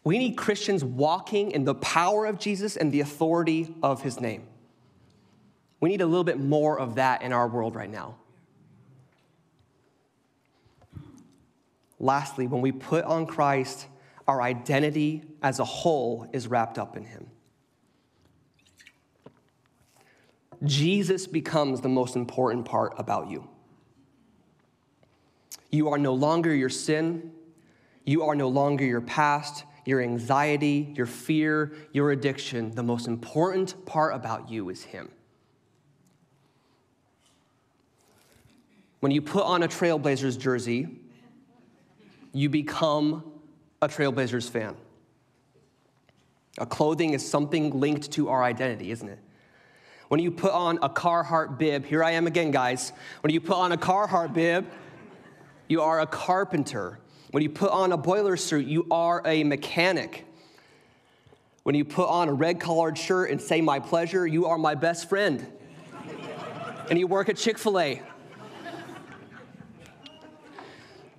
We 0.03 0.19
need 0.19 0.37
Christians 0.37 0.83
walking 0.83 1.51
in 1.51 1.65
the 1.65 1.75
power 1.75 2.25
of 2.25 2.39
Jesus 2.39 2.77
and 2.77 2.91
the 2.91 3.01
authority 3.01 3.73
of 3.81 4.03
his 4.03 4.19
name. 4.19 4.43
We 5.79 5.89
need 5.89 6.01
a 6.01 6.05
little 6.05 6.23
bit 6.23 6.39
more 6.39 6.79
of 6.79 6.95
that 6.95 7.21
in 7.23 7.33
our 7.33 7.47
world 7.47 7.75
right 7.75 7.89
now. 7.89 8.15
Lastly, 11.99 12.45
when 12.47 12.61
we 12.61 12.71
put 12.71 13.03
on 13.05 13.25
Christ, 13.25 13.87
our 14.27 14.41
identity 14.41 15.23
as 15.41 15.59
a 15.59 15.65
whole 15.65 16.27
is 16.33 16.47
wrapped 16.47 16.77
up 16.77 16.95
in 16.97 17.03
him. 17.03 17.27
Jesus 20.63 21.27
becomes 21.27 21.81
the 21.81 21.89
most 21.89 22.15
important 22.15 22.65
part 22.65 22.93
about 22.97 23.29
you. 23.29 23.47
You 25.71 25.89
are 25.89 25.97
no 25.97 26.13
longer 26.13 26.53
your 26.53 26.69
sin. 26.69 27.31
You 28.05 28.23
are 28.23 28.35
no 28.35 28.47
longer 28.47 28.85
your 28.85 29.01
past, 29.01 29.65
your 29.83 30.01
anxiety, 30.01 30.93
your 30.95 31.05
fear, 31.05 31.73
your 31.91 32.11
addiction. 32.11 32.71
The 32.75 32.83
most 32.83 33.07
important 33.07 33.85
part 33.85 34.15
about 34.15 34.49
you 34.49 34.69
is 34.69 34.83
Him. 34.83 35.09
When 38.99 39.11
you 39.11 39.21
put 39.21 39.43
on 39.43 39.63
a 39.63 39.67
Trailblazers 39.67 40.39
jersey, 40.39 40.87
you 42.31 42.49
become 42.49 43.23
a 43.81 43.87
Trailblazers 43.87 44.49
fan. 44.49 44.75
A 46.57 46.65
clothing 46.65 47.13
is 47.13 47.27
something 47.27 47.79
linked 47.79 48.11
to 48.13 48.29
our 48.29 48.43
identity, 48.43 48.91
isn't 48.91 49.09
it? 49.09 49.19
When 50.07 50.19
you 50.19 50.31
put 50.31 50.51
on 50.51 50.77
a 50.81 50.89
Carhartt 50.89 51.57
bib, 51.57 51.85
here 51.85 52.03
I 52.03 52.11
am 52.11 52.27
again, 52.27 52.51
guys. 52.51 52.93
When 53.21 53.33
you 53.33 53.41
put 53.41 53.55
on 53.55 53.71
a 53.71 53.77
Carhartt 53.77 54.33
bib, 54.33 54.65
you 55.67 55.81
are 55.81 56.01
a 56.01 56.05
carpenter. 56.05 56.99
When 57.31 57.41
you 57.41 57.49
put 57.49 57.71
on 57.71 57.91
a 57.91 57.97
boiler 57.97 58.37
suit, 58.37 58.67
you 58.67 58.85
are 58.91 59.21
a 59.25 59.43
mechanic. 59.43 60.25
When 61.63 61.73
you 61.73 61.83
put 61.83 62.07
on 62.07 62.29
a 62.29 62.33
red 62.33 62.59
collared 62.59 62.97
shirt 62.97 63.31
and 63.31 63.41
say 63.41 63.61
my 63.61 63.79
pleasure, 63.79 64.27
you 64.27 64.45
are 64.45 64.57
my 64.57 64.75
best 64.75 65.09
friend. 65.09 65.47
and 66.89 66.99
you 66.99 67.07
work 67.07 67.27
at 67.27 67.37
Chick 67.37 67.57
fil 67.57 67.79
A. 67.79 68.01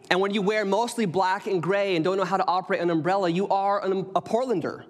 And 0.08 0.20
when 0.20 0.32
you 0.32 0.40
wear 0.40 0.64
mostly 0.64 1.04
black 1.04 1.48
and 1.48 1.60
gray 1.60 1.96
and 1.96 2.04
don't 2.04 2.16
know 2.16 2.24
how 2.24 2.36
to 2.36 2.46
operate 2.46 2.80
an 2.80 2.90
umbrella, 2.90 3.28
you 3.28 3.48
are 3.48 3.84
an, 3.84 4.06
a 4.14 4.22
Portlander. 4.22 4.84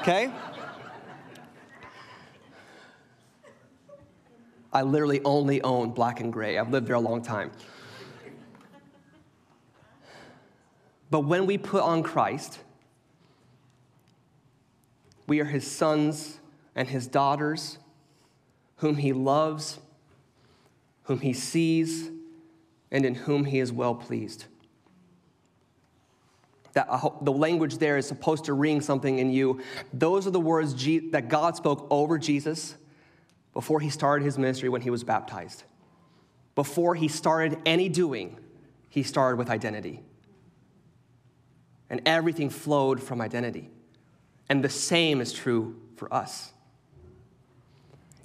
Okay? 0.00 0.32
I 4.76 4.82
literally 4.82 5.22
only 5.24 5.62
own 5.62 5.92
black 5.92 6.20
and 6.20 6.30
gray. 6.30 6.58
I've 6.58 6.68
lived 6.68 6.86
there 6.86 6.96
a 6.96 7.00
long 7.00 7.22
time. 7.22 7.50
But 11.10 11.20
when 11.20 11.46
we 11.46 11.56
put 11.56 11.82
on 11.82 12.02
Christ, 12.02 12.58
we 15.26 15.40
are 15.40 15.46
his 15.46 15.66
sons 15.66 16.40
and 16.74 16.88
his 16.88 17.06
daughters, 17.06 17.78
whom 18.76 18.96
he 18.96 19.14
loves, 19.14 19.78
whom 21.04 21.20
he 21.20 21.32
sees, 21.32 22.10
and 22.90 23.06
in 23.06 23.14
whom 23.14 23.46
he 23.46 23.60
is 23.60 23.72
well 23.72 23.94
pleased. 23.94 24.44
That, 26.74 26.86
the 27.22 27.32
language 27.32 27.78
there 27.78 27.96
is 27.96 28.06
supposed 28.06 28.44
to 28.44 28.52
ring 28.52 28.82
something 28.82 29.20
in 29.20 29.30
you. 29.30 29.62
Those 29.94 30.26
are 30.26 30.32
the 30.32 30.38
words 30.38 30.74
that 31.12 31.30
God 31.30 31.56
spoke 31.56 31.86
over 31.88 32.18
Jesus 32.18 32.74
before 33.56 33.80
he 33.80 33.88
started 33.88 34.22
his 34.22 34.36
ministry 34.36 34.68
when 34.68 34.82
he 34.82 34.90
was 34.90 35.02
baptized. 35.02 35.62
Before 36.54 36.94
he 36.94 37.08
started 37.08 37.58
any 37.64 37.88
doing, 37.88 38.36
he 38.90 39.02
started 39.02 39.38
with 39.38 39.48
identity. 39.48 40.02
And 41.88 42.02
everything 42.04 42.50
flowed 42.50 43.02
from 43.02 43.22
identity. 43.22 43.70
And 44.50 44.62
the 44.62 44.68
same 44.68 45.22
is 45.22 45.32
true 45.32 45.80
for 45.96 46.12
us. 46.12 46.52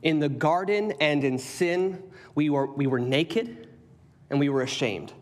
In 0.03 0.19
the 0.19 0.27
garden 0.27 0.91
and 0.99 1.23
in 1.23 1.39
sin, 1.39 2.03
we 2.35 2.49
were, 2.49 2.65
we 2.65 2.85
were 2.85 2.99
naked 2.99 3.69
and 4.29 4.37
we 4.37 4.49
were 4.49 4.63
ashamed. 4.63 5.13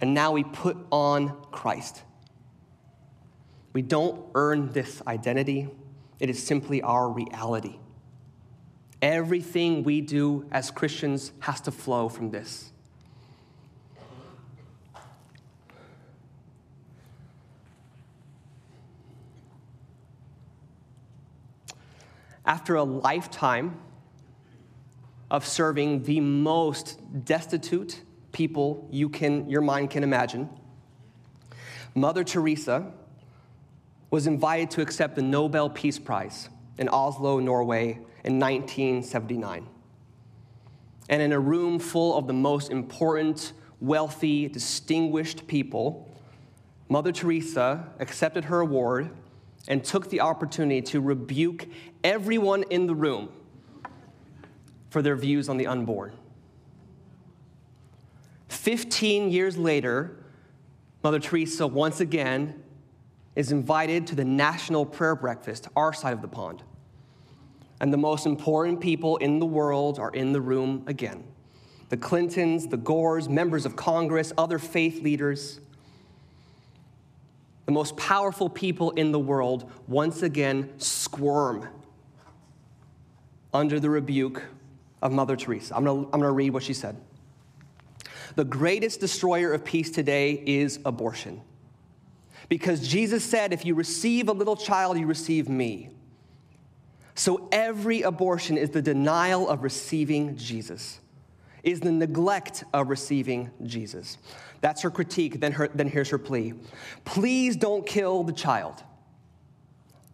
And 0.00 0.14
now 0.14 0.30
we 0.30 0.44
put 0.44 0.76
on 0.92 1.36
Christ. 1.50 2.04
We 3.72 3.82
don't 3.82 4.24
earn 4.36 4.70
this 4.70 5.02
identity, 5.08 5.68
it 6.20 6.30
is 6.30 6.40
simply 6.40 6.82
our 6.82 7.10
reality. 7.10 7.80
Everything 9.00 9.84
we 9.84 10.00
do 10.00 10.46
as 10.50 10.70
Christians 10.70 11.32
has 11.40 11.60
to 11.62 11.70
flow 11.70 12.08
from 12.08 12.30
this. 12.30 12.72
After 22.44 22.76
a 22.76 22.82
lifetime 22.82 23.78
of 25.30 25.46
serving 25.46 26.04
the 26.04 26.20
most 26.20 26.98
destitute 27.24 28.02
people 28.32 28.88
you 28.90 29.08
can, 29.08 29.48
your 29.50 29.60
mind 29.60 29.90
can 29.90 30.02
imagine, 30.02 30.48
Mother 31.94 32.24
Teresa 32.24 32.90
was 34.10 34.26
invited 34.26 34.70
to 34.70 34.80
accept 34.80 35.14
the 35.14 35.22
Nobel 35.22 35.68
Peace 35.68 35.98
Prize 35.98 36.48
in 36.78 36.88
Oslo, 36.88 37.38
Norway 37.38 37.98
in 38.24 38.38
1979. 38.38 39.66
And 41.08 41.22
in 41.22 41.32
a 41.32 41.40
room 41.40 41.78
full 41.78 42.16
of 42.16 42.26
the 42.26 42.32
most 42.32 42.70
important, 42.70 43.52
wealthy, 43.80 44.48
distinguished 44.48 45.46
people, 45.46 46.14
Mother 46.88 47.12
Teresa 47.12 47.88
accepted 47.98 48.44
her 48.44 48.60
award 48.60 49.10
and 49.68 49.84
took 49.84 50.10
the 50.10 50.20
opportunity 50.20 50.82
to 50.82 51.00
rebuke 51.00 51.66
everyone 52.02 52.64
in 52.70 52.86
the 52.86 52.94
room 52.94 53.30
for 54.90 55.02
their 55.02 55.16
views 55.16 55.48
on 55.48 55.56
the 55.56 55.66
unborn. 55.66 56.12
15 58.48 59.30
years 59.30 59.56
later, 59.56 60.16
Mother 61.02 61.18
Teresa 61.18 61.66
once 61.66 62.00
again 62.00 62.62
is 63.36 63.52
invited 63.52 64.06
to 64.08 64.14
the 64.14 64.24
National 64.24 64.84
Prayer 64.84 65.14
Breakfast, 65.14 65.68
our 65.76 65.92
side 65.92 66.12
of 66.12 66.22
the 66.22 66.28
pond. 66.28 66.62
And 67.80 67.92
the 67.92 67.98
most 67.98 68.26
important 68.26 68.80
people 68.80 69.16
in 69.18 69.38
the 69.38 69.46
world 69.46 69.98
are 69.98 70.10
in 70.10 70.32
the 70.32 70.40
room 70.40 70.84
again 70.86 71.24
the 71.88 71.96
Clintons, 71.96 72.68
the 72.68 72.76
Gores, 72.76 73.30
members 73.30 73.64
of 73.64 73.74
Congress, 73.74 74.32
other 74.36 74.58
faith 74.58 75.02
leaders. 75.02 75.60
The 77.64 77.72
most 77.72 77.96
powerful 77.96 78.48
people 78.48 78.90
in 78.90 79.12
the 79.12 79.18
world 79.18 79.70
once 79.86 80.22
again 80.22 80.78
squirm 80.78 81.68
under 83.54 83.80
the 83.80 83.88
rebuke 83.88 84.42
of 85.00 85.12
Mother 85.12 85.36
Teresa. 85.36 85.76
I'm 85.76 85.84
gonna, 85.84 86.02
I'm 86.04 86.20
gonna 86.20 86.30
read 86.30 86.50
what 86.50 86.62
she 86.62 86.74
said. 86.74 86.96
The 88.36 88.44
greatest 88.44 89.00
destroyer 89.00 89.52
of 89.52 89.64
peace 89.64 89.90
today 89.90 90.42
is 90.46 90.80
abortion. 90.84 91.40
Because 92.48 92.86
Jesus 92.86 93.24
said, 93.24 93.52
if 93.52 93.64
you 93.64 93.74
receive 93.74 94.28
a 94.28 94.32
little 94.32 94.56
child, 94.56 94.98
you 94.98 95.06
receive 95.06 95.48
me. 95.48 95.90
So 97.18 97.48
every 97.50 98.02
abortion 98.02 98.56
is 98.56 98.70
the 98.70 98.80
denial 98.80 99.48
of 99.48 99.64
receiving 99.64 100.36
Jesus, 100.36 101.00
is 101.64 101.80
the 101.80 101.90
neglect 101.90 102.62
of 102.72 102.88
receiving 102.88 103.50
Jesus. 103.64 104.18
That's 104.60 104.82
her 104.82 104.90
critique. 104.92 105.40
Then, 105.40 105.50
her, 105.50 105.66
then 105.66 105.88
here's 105.88 106.10
her 106.10 106.18
plea 106.18 106.54
Please 107.04 107.56
don't 107.56 107.84
kill 107.84 108.22
the 108.22 108.32
child. 108.32 108.84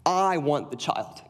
I 0.06 0.38
want 0.38 0.70
the 0.70 0.78
child. 0.78 1.20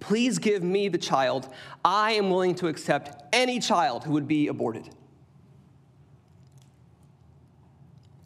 Please 0.00 0.40
give 0.40 0.64
me 0.64 0.88
the 0.88 0.98
child. 0.98 1.48
I 1.84 2.12
am 2.12 2.28
willing 2.28 2.56
to 2.56 2.66
accept 2.66 3.22
any 3.32 3.60
child 3.60 4.02
who 4.02 4.14
would 4.14 4.26
be 4.26 4.48
aborted. 4.48 4.88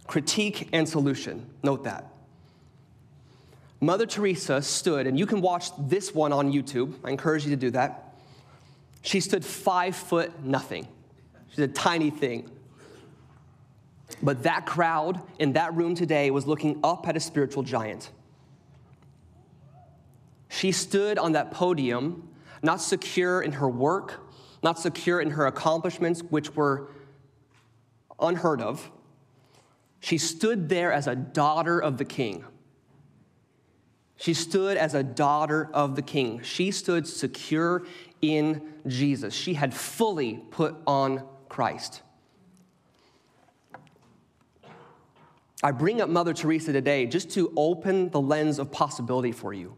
Critique 0.07 0.71
and 0.73 0.89
solution. 0.89 1.51
Note 1.63 1.85
that. 1.85 2.14
Mother 3.85 4.07
Teresa 4.07 4.63
stood, 4.63 5.07
and 5.07 5.19
you 5.19 5.27
can 5.27 5.43
watch 5.43 5.69
this 5.79 6.15
one 6.15 6.33
on 6.33 6.51
YouTube. 6.51 6.95
I 7.05 7.11
encourage 7.11 7.45
you 7.45 7.51
to 7.51 7.57
do 7.57 7.71
that. 7.73 8.15
She 9.03 9.21
stood 9.21 9.45
five 9.45 9.95
foot 9.95 10.43
nothing. 10.43 10.89
She's 11.51 11.59
a 11.59 11.69
tiny 11.69 12.09
thing. 12.09 12.51
But 14.23 14.45
that 14.45 14.65
crowd 14.65 15.21
in 15.39 15.53
that 15.53 15.75
room 15.75 15.95
today 15.95 16.31
was 16.31 16.47
looking 16.47 16.81
up 16.83 17.07
at 17.07 17.15
a 17.15 17.21
spiritual 17.21 17.63
giant. 17.63 18.11
She 20.49 20.73
stood 20.73 21.19
on 21.19 21.33
that 21.33 21.51
podium, 21.51 22.29
not 22.63 22.81
secure 22.81 23.43
in 23.43 23.53
her 23.53 23.69
work, 23.69 24.27
not 24.63 24.79
secure 24.79 25.21
in 25.21 25.33
her 25.33 25.47
accomplishments, 25.47 26.23
which 26.23 26.55
were 26.55 26.89
unheard 28.19 28.63
of. 28.63 28.91
She 30.01 30.17
stood 30.17 30.71
there 30.71 30.91
as 30.91 31.07
a 31.07 31.15
daughter 31.15 31.79
of 31.79 31.99
the 31.99 32.05
king. 32.07 32.45
She 34.17 34.35
stood 34.35 34.77
as 34.77 34.95
a 34.95 35.03
daughter 35.03 35.69
of 35.73 35.97
the 35.97 36.03
king. 36.03 36.43
She 36.43 36.71
stood 36.71 37.07
secure 37.07 37.87
in 38.23 38.63
Jesus. 38.87 39.35
She 39.35 39.55
had 39.55 39.75
fully 39.75 40.43
put 40.51 40.77
on 40.87 41.27
Christ. 41.49 42.03
I 45.63 45.71
bring 45.71 46.01
up 46.01 46.09
Mother 46.09 46.35
Teresa 46.35 46.73
today 46.73 47.07
just 47.07 47.31
to 47.31 47.53
open 47.57 48.11
the 48.11 48.21
lens 48.21 48.59
of 48.59 48.71
possibility 48.71 49.33
for 49.33 49.53
you. 49.53 49.77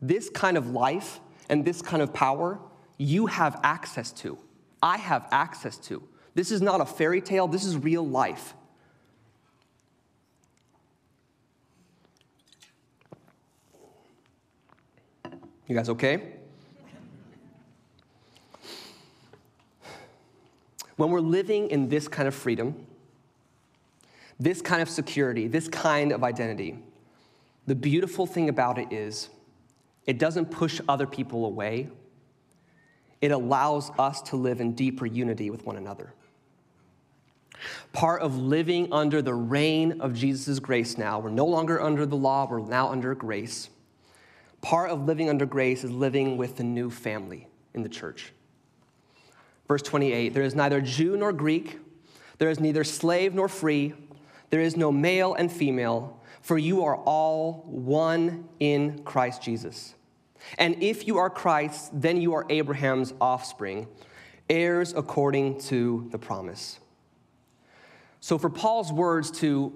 This 0.00 0.30
kind 0.30 0.56
of 0.56 0.70
life 0.70 1.20
and 1.48 1.64
this 1.64 1.82
kind 1.82 2.02
of 2.02 2.14
power, 2.14 2.58
you 2.98 3.26
have 3.26 3.60
access 3.62 4.10
to. 4.12 4.38
I 4.82 4.96
have 4.96 5.28
access 5.30 5.76
to. 5.78 6.02
This 6.34 6.50
is 6.50 6.62
not 6.62 6.80
a 6.80 6.86
fairy 6.86 7.20
tale, 7.20 7.46
this 7.46 7.64
is 7.64 7.76
real 7.76 8.06
life. 8.06 8.54
You 15.68 15.76
guys 15.76 15.88
okay? 15.88 16.22
When 20.96 21.10
we're 21.10 21.20
living 21.20 21.70
in 21.70 21.88
this 21.88 22.08
kind 22.08 22.28
of 22.28 22.34
freedom, 22.34 22.86
this 24.38 24.60
kind 24.60 24.82
of 24.82 24.88
security, 24.88 25.48
this 25.48 25.68
kind 25.68 26.12
of 26.12 26.24
identity, 26.24 26.78
the 27.66 27.74
beautiful 27.74 28.26
thing 28.26 28.48
about 28.48 28.78
it 28.78 28.92
is 28.92 29.30
it 30.06 30.18
doesn't 30.18 30.46
push 30.50 30.80
other 30.88 31.06
people 31.06 31.46
away. 31.46 31.88
It 33.20 33.30
allows 33.30 33.90
us 33.98 34.20
to 34.22 34.36
live 34.36 34.60
in 34.60 34.72
deeper 34.72 35.06
unity 35.06 35.48
with 35.48 35.64
one 35.64 35.76
another. 35.76 36.12
Part 37.92 38.22
of 38.22 38.36
living 38.36 38.92
under 38.92 39.22
the 39.22 39.34
reign 39.34 40.00
of 40.00 40.14
Jesus' 40.14 40.58
grace 40.58 40.98
now, 40.98 41.20
we're 41.20 41.30
no 41.30 41.46
longer 41.46 41.80
under 41.80 42.04
the 42.04 42.16
law, 42.16 42.48
we're 42.50 42.60
now 42.60 42.88
under 42.88 43.14
grace. 43.14 43.68
Part 44.62 44.90
of 44.90 45.04
living 45.04 45.28
under 45.28 45.44
grace 45.44 45.84
is 45.84 45.90
living 45.90 46.38
with 46.38 46.56
the 46.56 46.64
new 46.64 46.90
family 46.90 47.48
in 47.74 47.82
the 47.82 47.88
church. 47.88 48.32
Verse 49.68 49.82
28 49.82 50.32
there 50.32 50.42
is 50.42 50.54
neither 50.54 50.80
Jew 50.80 51.16
nor 51.16 51.32
Greek, 51.32 51.78
there 52.38 52.48
is 52.48 52.58
neither 52.58 52.84
slave 52.84 53.34
nor 53.34 53.48
free, 53.48 53.92
there 54.48 54.60
is 54.60 54.76
no 54.76 54.90
male 54.90 55.34
and 55.34 55.52
female 55.52 56.18
for 56.42 56.58
you 56.58 56.84
are 56.84 56.96
all 56.96 57.64
one 57.66 58.48
in 58.58 59.04
Christ 59.04 59.42
Jesus. 59.42 59.94
And 60.58 60.82
if 60.82 61.06
you 61.06 61.18
are 61.18 61.30
Christ, 61.30 61.90
then 61.94 62.20
you 62.20 62.34
are 62.34 62.44
Abraham's 62.50 63.14
offspring, 63.20 63.86
heirs 64.50 64.92
according 64.92 65.60
to 65.62 66.08
the 66.10 66.18
promise. 66.18 66.80
So, 68.18 68.38
for 68.38 68.50
Paul's 68.50 68.92
words 68.92 69.30
to 69.40 69.72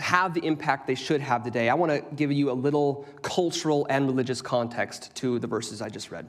have 0.00 0.34
the 0.34 0.44
impact 0.44 0.86
they 0.86 0.94
should 0.94 1.20
have 1.20 1.44
today, 1.44 1.68
I 1.68 1.74
want 1.74 1.92
to 1.92 2.14
give 2.14 2.32
you 2.32 2.50
a 2.50 2.52
little 2.52 3.06
cultural 3.22 3.86
and 3.88 4.06
religious 4.06 4.42
context 4.42 5.14
to 5.16 5.38
the 5.38 5.46
verses 5.46 5.80
I 5.80 5.88
just 5.88 6.10
read. 6.10 6.28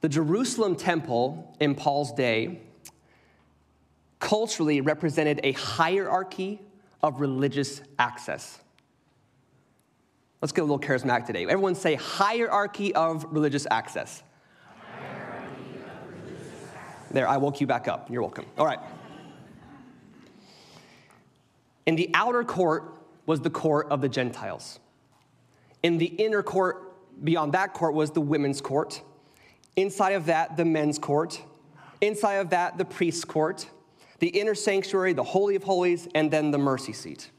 The 0.00 0.08
Jerusalem 0.08 0.76
temple 0.76 1.56
in 1.60 1.74
Paul's 1.74 2.12
day 2.12 2.60
culturally 4.20 4.80
represented 4.80 5.40
a 5.42 5.52
hierarchy 5.52 6.60
of 7.02 7.20
religious 7.20 7.80
access. 7.98 8.58
Let's 10.40 10.52
get 10.52 10.62
a 10.62 10.64
little 10.64 10.78
charismatic 10.78 11.26
today. 11.26 11.42
Everyone 11.44 11.74
say 11.74 11.96
hierarchy 11.96 12.94
of 12.94 13.26
religious 13.30 13.66
access. 13.70 14.22
Hierarchy 15.00 15.56
There, 17.10 17.26
I 17.26 17.38
woke 17.38 17.60
you 17.60 17.66
back 17.66 17.88
up. 17.88 18.08
You're 18.10 18.22
welcome. 18.22 18.46
All 18.56 18.66
right. 18.66 18.78
In 21.88 21.96
the 21.96 22.10
outer 22.12 22.44
court 22.44 22.84
was 23.24 23.40
the 23.40 23.48
court 23.48 23.86
of 23.88 24.02
the 24.02 24.10
Gentiles. 24.10 24.78
In 25.82 25.96
the 25.96 26.04
inner 26.04 26.42
court, 26.42 26.92
beyond 27.24 27.54
that 27.54 27.72
court, 27.72 27.94
was 27.94 28.10
the 28.10 28.20
women's 28.20 28.60
court. 28.60 29.00
Inside 29.74 30.10
of 30.10 30.26
that, 30.26 30.58
the 30.58 30.66
men's 30.66 30.98
court. 30.98 31.42
Inside 32.02 32.34
of 32.34 32.50
that, 32.50 32.76
the 32.76 32.84
priest's 32.84 33.24
court. 33.24 33.70
The 34.18 34.26
inner 34.26 34.54
sanctuary, 34.54 35.14
the 35.14 35.24
Holy 35.24 35.56
of 35.56 35.62
Holies, 35.62 36.06
and 36.14 36.30
then 36.30 36.50
the 36.50 36.58
mercy 36.58 36.92
seat. 36.92 37.30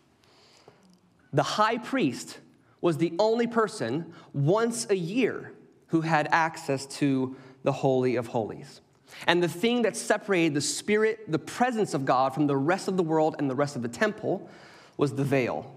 The 1.31 1.43
high 1.43 1.77
priest 1.77 2.39
was 2.81 2.97
the 2.97 3.13
only 3.19 3.45
person 3.45 4.15
once 4.33 4.89
a 4.89 4.95
year 4.95 5.53
who 5.89 6.01
had 6.01 6.27
access 6.31 6.87
to 6.87 7.35
the 7.61 7.71
Holy 7.71 8.15
of 8.15 8.25
Holies. 8.25 8.81
And 9.27 9.43
the 9.43 9.47
thing 9.47 9.81
that 9.83 9.97
separated 9.97 10.53
the 10.53 10.61
Spirit, 10.61 11.31
the 11.31 11.39
presence 11.39 11.93
of 11.93 12.05
God, 12.05 12.33
from 12.33 12.47
the 12.47 12.57
rest 12.57 12.87
of 12.87 12.97
the 12.97 13.03
world 13.03 13.35
and 13.39 13.49
the 13.49 13.55
rest 13.55 13.75
of 13.75 13.81
the 13.81 13.87
temple 13.87 14.49
was 14.97 15.15
the 15.15 15.23
veil. 15.23 15.75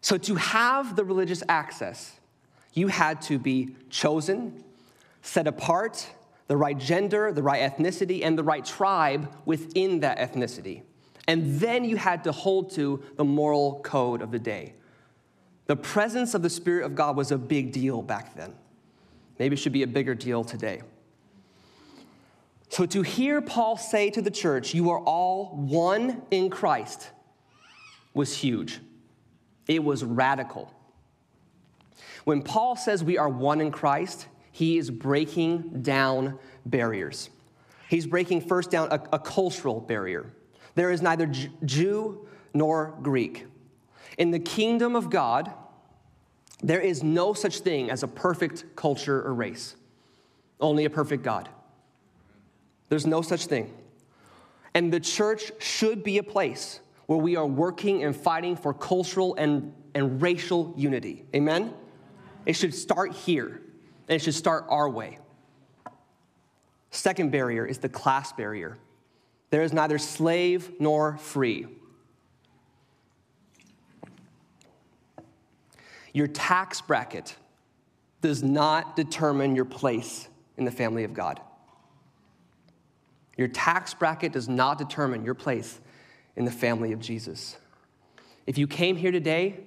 So, 0.00 0.18
to 0.18 0.34
have 0.34 0.96
the 0.96 1.04
religious 1.04 1.42
access, 1.48 2.18
you 2.72 2.88
had 2.88 3.22
to 3.22 3.38
be 3.38 3.76
chosen, 3.90 4.64
set 5.22 5.46
apart, 5.46 6.08
the 6.48 6.56
right 6.56 6.76
gender, 6.76 7.32
the 7.32 7.42
right 7.42 7.60
ethnicity, 7.60 8.24
and 8.24 8.36
the 8.36 8.42
right 8.42 8.64
tribe 8.64 9.32
within 9.44 10.00
that 10.00 10.18
ethnicity. 10.18 10.82
And 11.28 11.60
then 11.60 11.84
you 11.84 11.96
had 11.96 12.24
to 12.24 12.32
hold 12.32 12.72
to 12.72 13.02
the 13.16 13.24
moral 13.24 13.80
code 13.84 14.22
of 14.22 14.32
the 14.32 14.38
day. 14.38 14.74
The 15.66 15.76
presence 15.76 16.34
of 16.34 16.42
the 16.42 16.50
Spirit 16.50 16.84
of 16.84 16.94
God 16.94 17.16
was 17.16 17.30
a 17.30 17.38
big 17.38 17.72
deal 17.72 18.02
back 18.02 18.34
then. 18.34 18.54
Maybe 19.38 19.54
it 19.54 19.58
should 19.58 19.72
be 19.72 19.82
a 19.82 19.86
bigger 19.86 20.14
deal 20.14 20.44
today. 20.44 20.82
So 22.72 22.86
to 22.86 23.02
hear 23.02 23.42
Paul 23.42 23.76
say 23.76 24.08
to 24.08 24.22
the 24.22 24.30
church, 24.30 24.72
You 24.72 24.88
are 24.92 25.00
all 25.00 25.54
one 25.54 26.22
in 26.30 26.48
Christ, 26.48 27.10
was 28.14 28.34
huge. 28.34 28.80
It 29.68 29.84
was 29.84 30.02
radical. 30.02 30.72
When 32.24 32.40
Paul 32.40 32.76
says 32.76 33.04
we 33.04 33.18
are 33.18 33.28
one 33.28 33.60
in 33.60 33.72
Christ, 33.72 34.26
he 34.52 34.78
is 34.78 34.90
breaking 34.90 35.82
down 35.82 36.38
barriers. 36.64 37.28
He's 37.90 38.06
breaking 38.06 38.40
first 38.40 38.70
down 38.70 38.88
a, 38.90 39.02
a 39.12 39.18
cultural 39.18 39.78
barrier. 39.78 40.32
There 40.74 40.90
is 40.90 41.02
neither 41.02 41.26
Jew 41.66 42.26
nor 42.54 42.96
Greek. 43.02 43.44
In 44.16 44.30
the 44.30 44.40
kingdom 44.40 44.96
of 44.96 45.10
God, 45.10 45.52
there 46.62 46.80
is 46.80 47.02
no 47.02 47.34
such 47.34 47.58
thing 47.58 47.90
as 47.90 48.02
a 48.02 48.08
perfect 48.08 48.64
culture 48.76 49.22
or 49.22 49.34
race, 49.34 49.76
only 50.58 50.86
a 50.86 50.90
perfect 50.90 51.22
God. 51.22 51.50
There's 52.92 53.06
no 53.06 53.22
such 53.22 53.46
thing. 53.46 53.72
And 54.74 54.92
the 54.92 55.00
church 55.00 55.50
should 55.58 56.04
be 56.04 56.18
a 56.18 56.22
place 56.22 56.80
where 57.06 57.18
we 57.18 57.36
are 57.36 57.46
working 57.46 58.04
and 58.04 58.14
fighting 58.14 58.54
for 58.54 58.74
cultural 58.74 59.34
and, 59.36 59.72
and 59.94 60.20
racial 60.20 60.74
unity. 60.76 61.24
Amen? 61.34 61.72
It 62.44 62.52
should 62.52 62.74
start 62.74 63.14
here, 63.14 63.62
and 64.08 64.16
it 64.16 64.18
should 64.18 64.34
start 64.34 64.66
our 64.68 64.90
way. 64.90 65.18
Second 66.90 67.32
barrier 67.32 67.64
is 67.64 67.78
the 67.78 67.88
class 67.88 68.30
barrier. 68.34 68.76
There 69.48 69.62
is 69.62 69.72
neither 69.72 69.96
slave 69.96 70.72
nor 70.78 71.16
free. 71.16 71.68
Your 76.12 76.26
tax 76.26 76.82
bracket 76.82 77.36
does 78.20 78.42
not 78.42 78.96
determine 78.96 79.56
your 79.56 79.64
place 79.64 80.28
in 80.58 80.66
the 80.66 80.70
family 80.70 81.04
of 81.04 81.14
God. 81.14 81.40
Your 83.36 83.48
tax 83.48 83.94
bracket 83.94 84.32
does 84.32 84.48
not 84.48 84.78
determine 84.78 85.24
your 85.24 85.34
place 85.34 85.80
in 86.36 86.44
the 86.44 86.50
family 86.50 86.92
of 86.92 87.00
Jesus. 87.00 87.56
If 88.46 88.58
you 88.58 88.66
came 88.66 88.96
here 88.96 89.12
today 89.12 89.60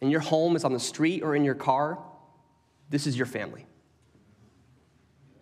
and 0.00 0.10
your 0.10 0.20
home 0.20 0.56
is 0.56 0.64
on 0.64 0.72
the 0.72 0.80
street 0.80 1.22
or 1.22 1.36
in 1.36 1.44
your 1.44 1.54
car, 1.54 1.98
this 2.90 3.06
is 3.06 3.16
your 3.16 3.26
family. 3.26 3.66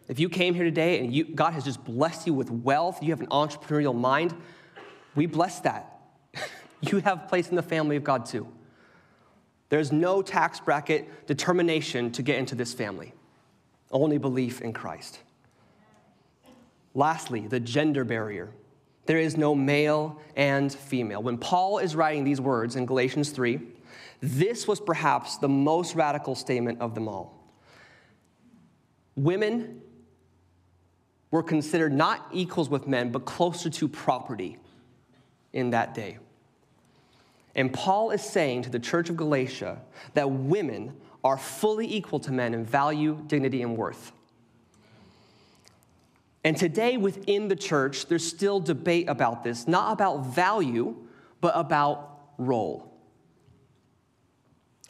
If 0.09 0.21
you 0.21 0.29
came 0.29 0.55
here 0.55 0.65
today 0.65 0.99
and 0.99 1.15
you, 1.15 1.25
God 1.25 1.55
has 1.55 1.65
just 1.65 1.83
blessed 1.85 2.27
you 2.27 2.35
with 2.35 2.51
wealth, 2.51 3.03
you 3.03 3.11
have 3.11 3.21
an 3.21 3.29
entrepreneurial 3.29 3.95
mind, 3.95 4.35
we 5.15 5.27
bless 5.27 5.61
that. 5.61 6.01
you 6.81 6.99
have 6.99 7.29
place 7.29 7.49
in 7.49 7.57
the 7.57 7.63
family 7.63 7.97
of 7.97 8.05
God 8.05 8.27
too. 8.27 8.47
There's 9.69 9.91
no 9.91 10.21
tax 10.21 10.61
bracket 10.61 11.27
determination 11.27 12.13
to 12.13 12.23
get 12.23 12.39
into 12.39 12.55
this 12.55 12.75
family, 12.75 13.15
only 13.91 14.19
belief 14.19 14.61
in 14.61 14.75
Christ. 14.75 15.21
Lastly, 16.95 17.47
the 17.47 17.61
gender 17.61 18.05
barrier. 18.05 18.51
There 19.07 19.19
is 19.19 19.37
no 19.37 19.55
male 19.55 20.21
and 20.37 20.73
female. 20.73 21.23
When 21.23 21.39
Paul 21.39 21.79
is 21.79 21.97
writing 21.97 22.25
these 22.25 22.41
words 22.41 22.77
in 22.77 22.87
Galatians 22.87 23.31
3, 23.31 23.61
this 24.21 24.69
was 24.69 24.81
perhaps 24.81 25.39
the 25.39 25.49
most 25.49 25.97
radical 25.97 26.35
statement 26.35 26.81
of 26.81 26.95
them 26.95 27.09
all. 27.09 27.39
Women 29.17 29.81
were 31.31 31.43
considered 31.43 31.93
not 31.93 32.29
equals 32.33 32.69
with 32.69 32.87
men, 32.87 33.11
but 33.11 33.25
closer 33.25 33.69
to 33.71 33.89
property 33.89 34.59
in 35.53 35.71
that 35.71 35.95
day. 35.95 36.19
And 37.55 37.73
Paul 37.73 38.11
is 38.11 38.23
saying 38.23 38.63
to 38.63 38.71
the 38.71 38.79
church 38.79 39.11
of 39.11 39.17
Galatia 39.17 39.81
that 40.15 40.31
women 40.31 40.95
are 41.25 41.37
fully 41.37 41.93
equal 41.93 42.21
to 42.21 42.33
men 42.33 42.55
in 42.55 42.65
value, 42.65 43.23
dignity, 43.27 43.63
and 43.63 43.77
worth. 43.77 44.13
And 46.45 46.57
today 46.57 46.97
within 46.97 47.49
the 47.49 47.57
church, 47.57 48.07
there's 48.07 48.27
still 48.27 48.59
debate 48.59 49.09
about 49.09 49.45
this, 49.45 49.69
not 49.69 49.93
about 49.93 50.27
value, 50.27 50.97
but 51.41 51.53
about 51.57 52.21
role. 52.39 52.93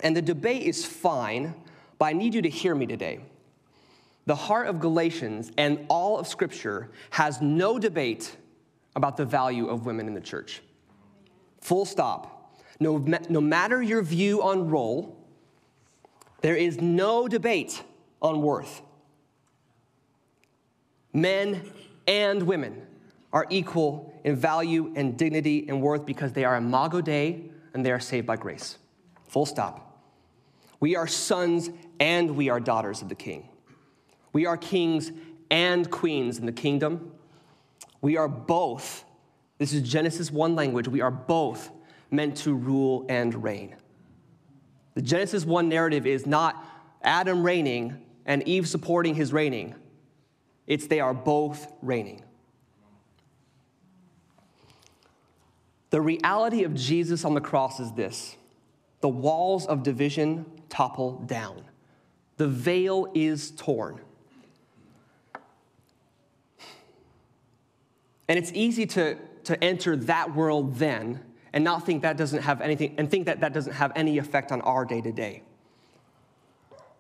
And 0.03 0.17
the 0.17 0.23
debate 0.23 0.63
is 0.63 0.85
fine, 0.85 1.55
but 1.99 2.07
I 2.07 2.13
need 2.13 2.35
you 2.35 2.43
to 2.43 2.49
hear 2.49 2.75
me 2.75 2.87
today. 2.87 3.21
The 4.25 4.35
heart 4.35 4.69
of 4.69 4.81
Galatians 4.81 5.51
and 5.59 5.85
all 5.89 6.19
of 6.19 6.27
Scripture 6.27 6.91
has 7.11 7.41
no 7.43 7.79
debate 7.79 8.37
about 8.95 9.17
the 9.17 9.25
value 9.25 9.67
of 9.67 9.85
women 9.85 10.07
in 10.07 10.15
the 10.15 10.21
church. 10.21 10.63
Full 11.61 11.85
stop. 11.85 12.57
No, 12.81 12.99
no 13.29 13.41
matter 13.41 13.83
your 13.83 14.03
view 14.03 14.43
on 14.43 14.69
role, 14.69 15.17
there 16.41 16.57
is 16.57 16.81
no 16.81 17.29
debate 17.29 17.83
on 18.21 18.43
worth. 18.43 18.83
Men 21.13 21.63
and 22.07 22.43
women 22.43 22.87
are 23.33 23.47
equal 23.51 24.13
in 24.25 24.37
value 24.37 24.93
and 24.97 25.17
dignity 25.17 25.67
and 25.69 25.81
worth 25.81 26.05
because 26.07 26.33
they 26.33 26.45
are 26.45 26.57
imago 26.57 27.01
Dei 27.01 27.51
and 27.75 27.85
they 27.85 27.93
are 27.93 28.01
saved 28.01 28.27
by 28.27 28.37
grace. 28.37 28.79
Full 29.29 29.47
stop. 29.47 29.89
We 30.81 30.97
are 30.97 31.07
sons 31.07 31.71
and 32.01 32.37
we 32.37 32.49
are 32.51 32.61
daughters 32.61 33.03
of 33.03 33.09
the 33.09 33.15
King. 33.15 33.49
We 34.33 34.47
are 34.47 34.57
kings 34.57 35.13
and 35.51 35.91
queens 35.91 36.39
in 36.39 36.47
the 36.47 36.53
kingdom. 36.53 37.13
We 38.01 38.17
are 38.17 38.29
both, 38.29 39.05
this 39.59 39.73
is 39.73 39.83
Genesis 39.83 40.31
1 40.31 40.57
language, 40.57 40.89
we 40.89 41.01
are 41.01 41.11
both 41.11 41.71
meant 42.11 42.37
to 42.39 42.55
rule 42.55 43.07
and 43.09 43.43
reign. 43.43 43.77
The 44.95 45.03
Genesis 45.03 45.45
1 45.45 45.69
narrative 45.69 46.07
is 46.07 46.27
not 46.27 46.67
Adam 47.03 47.43
reigning 47.43 47.97
and 48.27 48.47
Eve 48.47 48.69
supporting 48.69 49.15
his 49.15 49.33
reigning, 49.33 49.75
it's 50.73 50.87
they 50.87 51.01
are 51.01 51.13
both 51.13 51.71
reigning. 51.83 52.23
The 55.91 56.01
reality 56.01 56.65
of 56.65 56.73
Jesus 56.75 57.27
on 57.27 57.35
the 57.35 57.43
cross 57.43 57.79
is 57.79 57.93
this 57.93 58.37
the 59.03 59.09
walls 59.11 59.67
of 59.67 59.83
division 59.83 60.47
topple 60.71 61.19
down, 61.27 61.63
the 62.39 62.49
veil 62.49 63.13
is 63.13 63.51
torn. 63.51 64.01
And 68.27 68.39
it's 68.39 68.53
easy 68.55 68.87
to, 68.87 69.19
to 69.45 69.63
enter 69.63 69.95
that 69.95 70.35
world 70.35 70.77
then 70.77 71.21
and 71.53 71.63
not 71.63 71.85
think 71.85 72.01
that 72.01 72.17
doesn't 72.17 72.41
have 72.41 72.63
anything, 72.63 72.95
and 72.97 73.11
think 73.11 73.27
that 73.27 73.41
that 73.41 73.53
doesn't 73.53 73.75
have 73.75 73.93
any 73.95 74.17
effect 74.17 74.53
on 74.53 74.63
our 74.63 74.87
day 74.87 75.03
to 75.03 75.13
day. 75.13 75.43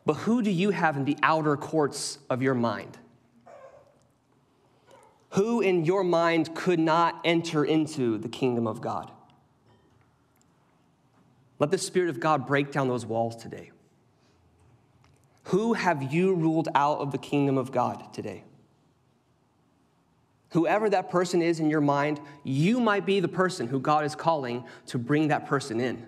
But 0.04 0.14
who 0.14 0.42
do 0.42 0.50
you 0.50 0.72
have 0.72 0.98
in 0.98 1.06
the 1.06 1.16
outer 1.22 1.56
courts 1.56 2.18
of 2.28 2.42
your 2.42 2.54
mind? 2.54 2.98
Who 5.32 5.60
in 5.60 5.84
your 5.84 6.04
mind 6.04 6.54
could 6.54 6.78
not 6.78 7.20
enter 7.24 7.64
into 7.64 8.18
the 8.18 8.28
kingdom 8.28 8.66
of 8.66 8.80
God? 8.80 9.10
Let 11.58 11.70
the 11.70 11.78
Spirit 11.78 12.10
of 12.10 12.20
God 12.20 12.46
break 12.46 12.72
down 12.72 12.88
those 12.88 13.06
walls 13.06 13.36
today. 13.36 13.70
Who 15.44 15.72
have 15.72 16.12
you 16.12 16.34
ruled 16.34 16.68
out 16.74 16.98
of 16.98 17.12
the 17.12 17.18
kingdom 17.18 17.58
of 17.58 17.72
God 17.72 18.12
today? 18.12 18.44
whoever 20.52 20.88
that 20.90 21.10
person 21.10 21.42
is 21.42 21.60
in 21.60 21.70
your 21.70 21.80
mind, 21.80 22.20
you 22.44 22.78
might 22.78 23.04
be 23.04 23.20
the 23.20 23.28
person 23.28 23.66
who 23.66 23.80
God 23.80 24.04
is 24.04 24.14
calling 24.14 24.64
to 24.86 24.98
bring 24.98 25.28
that 25.28 25.46
person 25.46 25.80
in. 25.80 26.06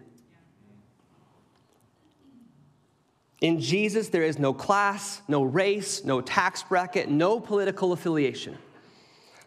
In 3.40 3.60
Jesus, 3.60 4.08
there 4.08 4.22
is 4.22 4.38
no 4.38 4.54
class, 4.54 5.20
no 5.28 5.42
race, 5.42 6.04
no 6.04 6.20
tax 6.20 6.62
bracket, 6.62 7.10
no 7.10 7.40
political 7.40 7.92
affiliation. 7.92 8.56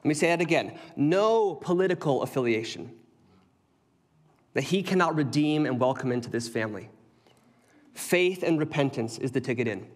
Let 0.03 0.07
me 0.07 0.13
say 0.13 0.27
that 0.27 0.41
again 0.41 0.77
no 0.95 1.55
political 1.55 2.23
affiliation 2.23 2.91
that 4.53 4.63
he 4.63 4.81
cannot 4.81 5.15
redeem 5.15 5.65
and 5.65 5.79
welcome 5.79 6.11
into 6.11 6.29
this 6.29 6.49
family. 6.49 6.89
Faith 7.93 8.43
and 8.43 8.57
repentance 8.57 9.17
is 9.17 9.31
the 9.31 9.41
ticket 9.41 9.67
in. 9.67 9.87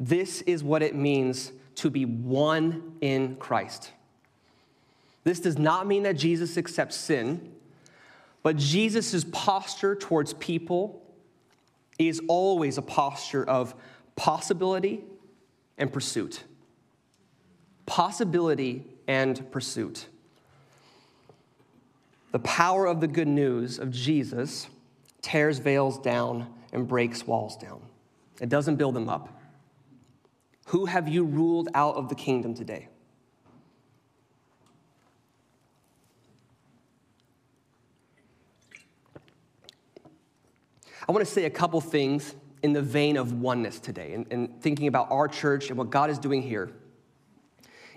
This 0.00 0.42
is 0.42 0.62
what 0.62 0.82
it 0.82 0.94
means 0.94 1.52
to 1.76 1.90
be 1.90 2.04
one 2.04 2.94
in 3.00 3.36
Christ. 3.36 3.92
This 5.24 5.40
does 5.40 5.58
not 5.58 5.86
mean 5.86 6.04
that 6.04 6.16
Jesus 6.16 6.56
accepts 6.56 6.96
sin, 6.96 7.52
but 8.42 8.56
Jesus' 8.56 9.24
posture 9.30 9.94
towards 9.94 10.32
people 10.34 11.02
is 11.98 12.22
always 12.28 12.78
a 12.78 12.82
posture 12.82 13.44
of 13.44 13.74
possibility 14.16 15.04
and 15.76 15.92
pursuit. 15.92 16.44
Possibility 17.88 18.84
and 19.06 19.50
pursuit. 19.50 20.06
The 22.32 22.38
power 22.40 22.84
of 22.84 23.00
the 23.00 23.08
good 23.08 23.26
news 23.26 23.78
of 23.78 23.90
Jesus 23.90 24.68
tears 25.22 25.58
veils 25.58 25.98
down 25.98 26.52
and 26.74 26.86
breaks 26.86 27.26
walls 27.26 27.56
down. 27.56 27.80
It 28.42 28.50
doesn't 28.50 28.76
build 28.76 28.94
them 28.94 29.08
up. 29.08 29.40
Who 30.66 30.84
have 30.84 31.08
you 31.08 31.24
ruled 31.24 31.70
out 31.72 31.94
of 31.94 32.10
the 32.10 32.14
kingdom 32.14 32.52
today? 32.52 32.88
I 41.08 41.12
want 41.12 41.26
to 41.26 41.32
say 41.32 41.46
a 41.46 41.50
couple 41.50 41.80
things 41.80 42.34
in 42.62 42.74
the 42.74 42.82
vein 42.82 43.16
of 43.16 43.32
oneness 43.32 43.80
today 43.80 44.12
and, 44.30 44.60
thinking 44.60 44.88
about 44.88 45.10
our 45.10 45.26
church 45.26 45.70
and 45.70 45.78
what 45.78 45.88
God 45.88 46.10
is 46.10 46.18
doing 46.18 46.42
here 46.42 46.70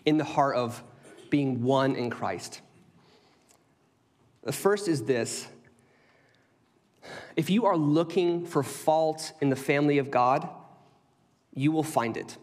in 0.06 0.18
the 0.18 0.24
heart 0.24 0.56
of 0.56 0.84
being 1.30 1.64
one 1.64 1.96
in 1.96 2.10
Christ. 2.10 2.62
The 4.44 4.52
first 4.52 4.88
is 4.88 5.04
this 5.04 5.48
if 7.36 7.50
you 7.50 7.66
are 7.66 7.78
looking 7.78 8.46
for 8.46 8.64
fault 8.64 9.34
in 9.42 9.50
the 9.50 9.56
family 9.56 9.98
of 9.98 10.12
God, 10.12 10.48
you 11.54 11.72
will 11.72 11.84
find 11.84 12.18
it. 12.18 12.38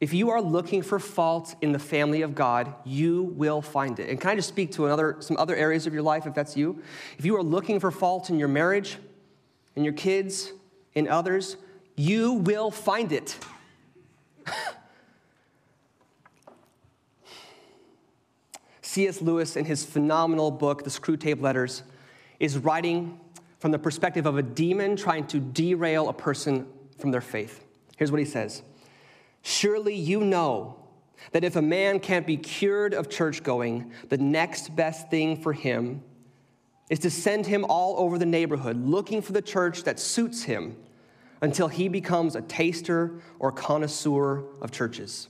If 0.00 0.12
you 0.12 0.30
are 0.30 0.42
looking 0.42 0.82
for 0.82 0.98
fault 0.98 1.54
in 1.60 1.70
the 1.70 1.78
family 1.78 2.22
of 2.22 2.34
God, 2.34 2.74
you 2.84 3.22
will 3.22 3.62
find 3.62 4.00
it. 4.00 4.10
And 4.10 4.20
can 4.20 4.30
I 4.30 4.34
just 4.34 4.48
speak 4.48 4.72
to 4.72 4.86
another, 4.86 5.16
some 5.20 5.36
other 5.36 5.54
areas 5.54 5.86
of 5.86 5.94
your 5.94 6.02
life 6.02 6.26
if 6.26 6.34
that's 6.34 6.56
you? 6.56 6.82
If 7.18 7.24
you 7.24 7.36
are 7.36 7.42
looking 7.42 7.78
for 7.78 7.92
fault 7.92 8.28
in 8.28 8.36
your 8.36 8.48
marriage, 8.48 8.98
in 9.76 9.84
your 9.84 9.92
kids, 9.92 10.50
in 10.94 11.06
others, 11.06 11.56
you 11.94 12.32
will 12.32 12.72
find 12.72 13.12
it. 13.12 13.38
C.S. 18.82 19.22
Lewis, 19.22 19.56
in 19.56 19.64
his 19.64 19.84
phenomenal 19.84 20.50
book, 20.50 20.84
The 20.84 20.90
Screwtape 20.90 21.40
Letters, 21.40 21.82
is 22.38 22.58
writing 22.58 23.18
from 23.58 23.70
the 23.70 23.78
perspective 23.78 24.26
of 24.26 24.36
a 24.36 24.42
demon 24.42 24.96
trying 24.96 25.26
to 25.28 25.38
derail 25.40 26.08
a 26.08 26.12
person 26.12 26.66
from 26.98 27.10
their 27.10 27.20
faith. 27.20 27.64
Here's 27.96 28.10
what 28.10 28.18
he 28.18 28.26
says 28.26 28.62
Surely 29.42 29.94
you 29.94 30.20
know 30.24 30.76
that 31.30 31.44
if 31.44 31.56
a 31.56 31.62
man 31.62 32.00
can't 32.00 32.26
be 32.26 32.36
cured 32.36 32.94
of 32.94 33.08
church 33.08 33.42
going, 33.42 33.92
the 34.08 34.18
next 34.18 34.74
best 34.74 35.08
thing 35.10 35.40
for 35.40 35.52
him 35.52 36.02
is 36.90 36.98
to 36.98 37.10
send 37.10 37.46
him 37.46 37.64
all 37.68 37.98
over 37.98 38.18
the 38.18 38.26
neighborhood 38.26 38.76
looking 38.76 39.22
for 39.22 39.32
the 39.32 39.40
church 39.40 39.84
that 39.84 40.00
suits 40.00 40.42
him 40.42 40.76
until 41.42 41.66
he 41.66 41.88
becomes 41.88 42.36
a 42.36 42.40
taster 42.40 43.20
or 43.40 43.50
connoisseur 43.50 44.44
of 44.62 44.70
churches. 44.70 45.28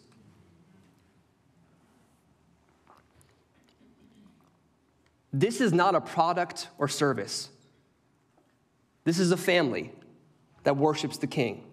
This 5.32 5.62
is 5.62 5.72
not 5.72 5.94
a 5.94 6.00
product 6.00 6.68
or 6.78 6.86
service. 6.86 7.48
This 9.04 9.18
is 9.18 9.32
a 9.32 9.36
family 9.36 9.90
that 10.64 10.76
worships 10.76 11.16
the 11.16 11.26
king. 11.26 11.64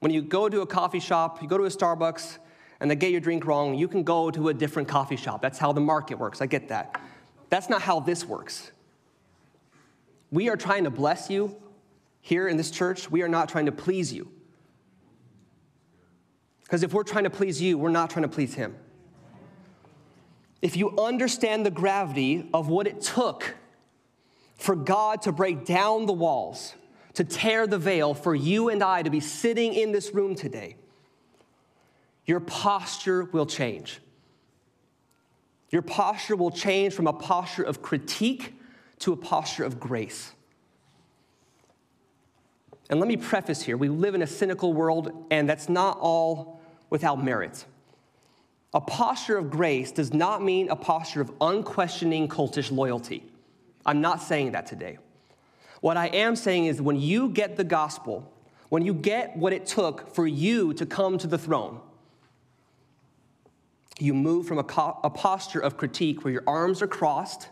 When 0.00 0.12
you 0.12 0.20
go 0.20 0.48
to 0.48 0.60
a 0.60 0.66
coffee 0.66 1.00
shop, 1.00 1.40
you 1.42 1.48
go 1.48 1.56
to 1.56 1.64
a 1.64 1.68
Starbucks, 1.68 2.38
and 2.80 2.90
they 2.90 2.96
get 2.96 3.10
your 3.10 3.20
drink 3.20 3.46
wrong, 3.46 3.74
you 3.74 3.88
can 3.88 4.02
go 4.02 4.30
to 4.30 4.48
a 4.48 4.54
different 4.54 4.88
coffee 4.88 5.16
shop. 5.16 5.40
That's 5.40 5.58
how 5.58 5.72
the 5.72 5.80
market 5.80 6.18
works. 6.18 6.40
I 6.42 6.46
get 6.46 6.68
that. 6.68 7.00
That's 7.48 7.68
not 7.68 7.82
how 7.82 8.00
this 8.00 8.24
works. 8.24 8.70
We 10.30 10.48
are 10.48 10.56
trying 10.56 10.84
to 10.84 10.90
bless 10.90 11.28
you 11.28 11.56
here 12.30 12.46
in 12.46 12.56
this 12.56 12.70
church. 12.70 13.10
We 13.10 13.22
are 13.22 13.28
not 13.28 13.48
trying 13.48 13.66
to 13.66 13.72
please 13.72 14.12
you. 14.12 14.30
Because 16.62 16.84
if 16.84 16.94
we're 16.94 17.02
trying 17.02 17.24
to 17.24 17.30
please 17.30 17.60
you, 17.60 17.76
we're 17.76 17.90
not 17.90 18.08
trying 18.08 18.22
to 18.22 18.28
please 18.28 18.54
Him. 18.54 18.76
If 20.62 20.76
you 20.76 20.96
understand 20.96 21.66
the 21.66 21.72
gravity 21.72 22.48
of 22.54 22.68
what 22.68 22.86
it 22.86 23.00
took 23.00 23.56
for 24.54 24.76
God 24.76 25.22
to 25.22 25.32
break 25.32 25.64
down 25.64 26.06
the 26.06 26.12
walls, 26.12 26.76
to 27.14 27.24
tear 27.24 27.66
the 27.66 27.78
veil 27.78 28.14
for 28.14 28.32
you 28.32 28.68
and 28.68 28.80
I 28.80 29.02
to 29.02 29.10
be 29.10 29.18
sitting 29.18 29.74
in 29.74 29.90
this 29.90 30.14
room 30.14 30.36
today, 30.36 30.76
your 32.26 32.38
posture 32.38 33.24
will 33.24 33.46
change. 33.46 33.98
Your 35.70 35.82
posture 35.82 36.36
will 36.36 36.52
change 36.52 36.94
from 36.94 37.08
a 37.08 37.12
posture 37.12 37.64
of 37.64 37.82
critique 37.82 38.54
to 39.00 39.12
a 39.12 39.16
posture 39.16 39.64
of 39.64 39.80
grace. 39.80 40.30
And 42.90 42.98
let 42.98 43.08
me 43.08 43.16
preface 43.16 43.62
here 43.62 43.76
we 43.76 43.88
live 43.88 44.14
in 44.14 44.20
a 44.20 44.26
cynical 44.26 44.74
world, 44.74 45.26
and 45.30 45.48
that's 45.48 45.68
not 45.68 45.96
all 46.00 46.60
without 46.90 47.24
merit. 47.24 47.64
A 48.74 48.80
posture 48.80 49.38
of 49.38 49.48
grace 49.50 49.92
does 49.92 50.12
not 50.12 50.42
mean 50.42 50.68
a 50.68 50.76
posture 50.76 51.20
of 51.20 51.32
unquestioning 51.40 52.28
cultish 52.28 52.70
loyalty. 52.70 53.24
I'm 53.86 54.00
not 54.00 54.20
saying 54.20 54.52
that 54.52 54.66
today. 54.66 54.98
What 55.80 55.96
I 55.96 56.08
am 56.08 56.36
saying 56.36 56.66
is 56.66 56.82
when 56.82 57.00
you 57.00 57.30
get 57.30 57.56
the 57.56 57.64
gospel, 57.64 58.30
when 58.68 58.84
you 58.84 58.92
get 58.92 59.36
what 59.36 59.52
it 59.52 59.66
took 59.66 60.14
for 60.14 60.26
you 60.26 60.74
to 60.74 60.84
come 60.84 61.16
to 61.18 61.26
the 61.26 61.38
throne, 61.38 61.80
you 63.98 64.14
move 64.14 64.46
from 64.46 64.58
a, 64.58 64.64
co- 64.64 64.98
a, 65.02 65.10
posture 65.10 65.60
of 65.60 65.76
critique 65.76 66.24
where 66.24 66.32
your 66.32 66.44
arms 66.46 66.80
are 66.82 66.86
crossed, 66.86 67.48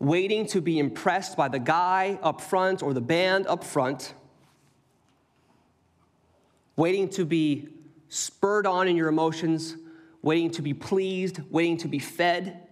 waiting 0.00 0.46
to 0.46 0.60
be 0.60 0.78
impressed 0.78 1.36
by 1.36 1.48
the 1.48 1.58
guy 1.58 2.18
up 2.22 2.40
front 2.40 2.82
or 2.82 2.94
the 2.94 3.00
band 3.00 3.46
up 3.46 3.64
front, 3.64 4.14
waiting 6.76 7.08
to 7.08 7.24
be 7.24 7.68
spurred 8.08 8.66
on 8.66 8.86
in 8.86 8.96
your 8.96 9.08
emotions, 9.08 9.76
waiting 10.22 10.50
to 10.50 10.62
be 10.62 10.72
pleased, 10.72 11.40
waiting 11.50 11.76
to 11.76 11.88
be 11.88 11.98
fed. 11.98 12.68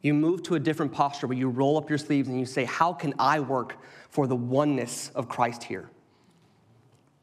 You 0.00 0.14
move 0.14 0.42
to 0.44 0.56
a 0.56 0.60
different 0.60 0.92
posture 0.92 1.26
where 1.28 1.36
you 1.36 1.48
roll 1.48 1.76
up 1.76 1.88
your 1.88 1.98
sleeves 1.98 2.28
and 2.28 2.40
you 2.40 2.46
say, 2.46 2.64
How 2.64 2.92
can 2.92 3.14
I 3.18 3.40
work 3.40 3.76
for 4.08 4.26
the 4.26 4.34
oneness 4.34 5.10
of 5.14 5.28
Christ 5.28 5.62
here? 5.62 5.90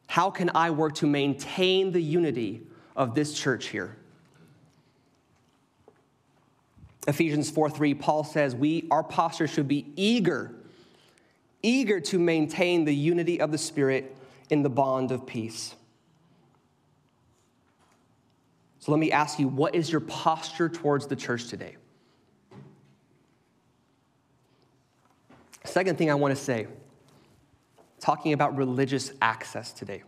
How 0.07 0.31
can 0.31 0.49
I 0.55 0.71
work 0.71 0.95
to 0.95 1.07
maintain 1.07 1.91
the 1.91 2.01
unity 2.01 2.61
of 2.95 3.15
this 3.15 3.33
church 3.33 3.67
here? 3.67 3.97
Ephesians 7.07 7.49
4 7.49 7.69
3, 7.69 7.93
Paul 7.93 8.23
says, 8.23 8.55
we, 8.55 8.87
Our 8.91 9.03
posture 9.03 9.47
should 9.47 9.67
be 9.67 9.91
eager, 9.95 10.53
eager 11.63 11.99
to 12.01 12.19
maintain 12.19 12.85
the 12.85 12.93
unity 12.93 13.39
of 13.39 13.51
the 13.51 13.57
Spirit 13.57 14.15
in 14.49 14.63
the 14.63 14.69
bond 14.69 15.11
of 15.11 15.25
peace. 15.25 15.75
So 18.79 18.91
let 18.91 18.99
me 18.99 19.11
ask 19.11 19.39
you, 19.39 19.47
what 19.47 19.75
is 19.75 19.91
your 19.91 20.01
posture 20.01 20.69
towards 20.69 21.07
the 21.07 21.15
church 21.15 21.47
today? 21.47 21.75
Second 25.65 25.97
thing 25.97 26.09
I 26.09 26.15
want 26.15 26.35
to 26.35 26.41
say, 26.41 26.67
talking 27.99 28.33
about 28.33 28.55
religious 28.55 29.11
access 29.21 29.73
today. 29.73 30.03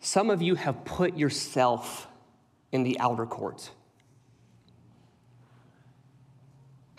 Some 0.00 0.28
of 0.28 0.42
you 0.42 0.56
have 0.56 0.84
put 0.84 1.16
yourself 1.16 2.08
in 2.72 2.82
the 2.82 2.98
outer 3.00 3.24
court. 3.24 3.70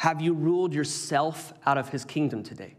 Have 0.05 0.21
you 0.21 0.35
ruled 0.35 0.71
yourself 0.71 1.51
out 1.65 1.79
of 1.79 1.89
his 1.89 2.05
kingdom 2.05 2.43
today? 2.43 2.75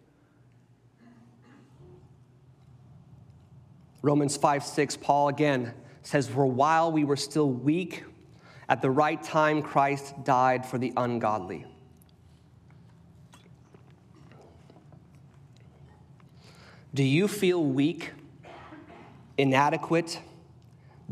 Romans 4.00 4.36
5 4.36 4.62
6, 4.62 4.96
Paul 4.98 5.26
again 5.26 5.74
says, 6.04 6.28
For 6.28 6.46
while 6.46 6.92
we 6.92 7.02
were 7.02 7.16
still 7.16 7.50
weak, 7.50 8.04
at 8.68 8.80
the 8.80 8.92
right 8.92 9.20
time 9.20 9.60
Christ 9.60 10.22
died 10.22 10.64
for 10.64 10.78
the 10.78 10.92
ungodly. 10.96 11.66
Do 16.94 17.02
you 17.02 17.26
feel 17.26 17.60
weak, 17.60 18.12
inadequate, 19.36 20.20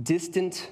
distant, 0.00 0.70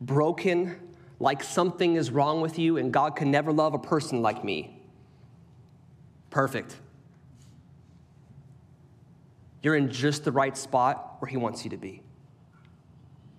broken, 0.00 0.76
like 1.22 1.44
something 1.44 1.94
is 1.94 2.10
wrong 2.10 2.40
with 2.40 2.58
you 2.58 2.78
and 2.78 2.92
God 2.92 3.14
can 3.14 3.30
never 3.30 3.52
love 3.52 3.74
a 3.74 3.78
person 3.78 4.22
like 4.22 4.42
me. 4.42 4.82
Perfect. 6.30 6.76
You're 9.62 9.76
in 9.76 9.88
just 9.88 10.24
the 10.24 10.32
right 10.32 10.58
spot 10.58 11.18
where 11.20 11.28
He 11.28 11.36
wants 11.36 11.62
you 11.62 11.70
to 11.70 11.76
be 11.76 12.02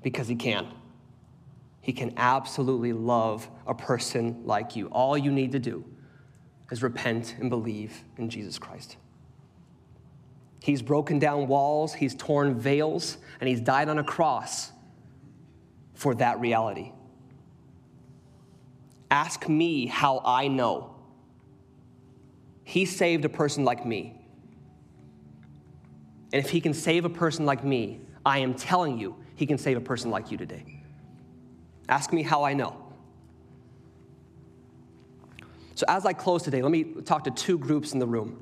because 0.02 0.30
He 0.30 0.36
can. 0.36 0.70
He 1.82 1.92
can 1.92 2.14
absolutely 2.16 2.94
love 2.94 3.50
a 3.68 3.74
person 3.74 4.44
like 4.46 4.78
you. 4.78 4.88
All 4.88 5.18
you 5.18 5.34
need 5.34 5.52
to 5.52 5.60
do 5.60 5.84
is 6.72 6.82
repent 6.82 7.36
and 7.38 7.50
believe 7.50 8.06
in 8.18 8.30
Jesus 8.30 8.58
Christ. 8.58 8.96
He's 10.62 10.82
broken 10.82 11.20
down 11.20 11.50
walls, 11.50 11.94
He's 11.94 12.16
torn 12.16 12.58
veils, 12.58 13.18
and 13.42 13.50
He's 13.50 13.60
died 13.60 13.90
on 13.90 14.00
a 14.00 14.06
cross 14.06 14.72
for 15.96 16.16
that 16.16 16.40
reality. 16.40 16.94
Ask 19.14 19.48
me 19.48 19.86
how 19.86 20.24
I 20.26 20.48
know. 20.48 20.96
He 22.64 22.84
saved 22.88 23.24
a 23.26 23.30
person 23.30 23.64
like 23.64 23.86
me. 23.86 24.20
And 26.34 26.44
if 26.44 26.50
he 26.50 26.60
can 26.60 26.74
save 26.74 27.06
a 27.06 27.10
person 27.10 27.46
like 27.46 27.64
me, 27.64 28.02
I 28.26 28.40
am 28.40 28.56
telling 28.56 28.98
you, 28.98 29.16
he 29.36 29.46
can 29.46 29.60
save 29.60 29.78
a 29.78 29.82
person 29.82 30.10
like 30.10 30.32
you 30.32 30.38
today. 30.38 30.82
Ask 31.88 32.12
me 32.12 32.24
how 32.24 32.44
I 32.44 32.56
know. 32.56 32.76
So, 35.76 35.86
as 35.88 36.08
I 36.08 36.14
close 36.14 36.42
today, 36.42 36.64
let 36.64 36.72
me 36.72 36.84
talk 37.06 37.24
to 37.26 37.32
two 37.32 37.60
groups 37.60 37.94
in 37.94 38.00
the 38.00 38.08
room. 38.08 38.42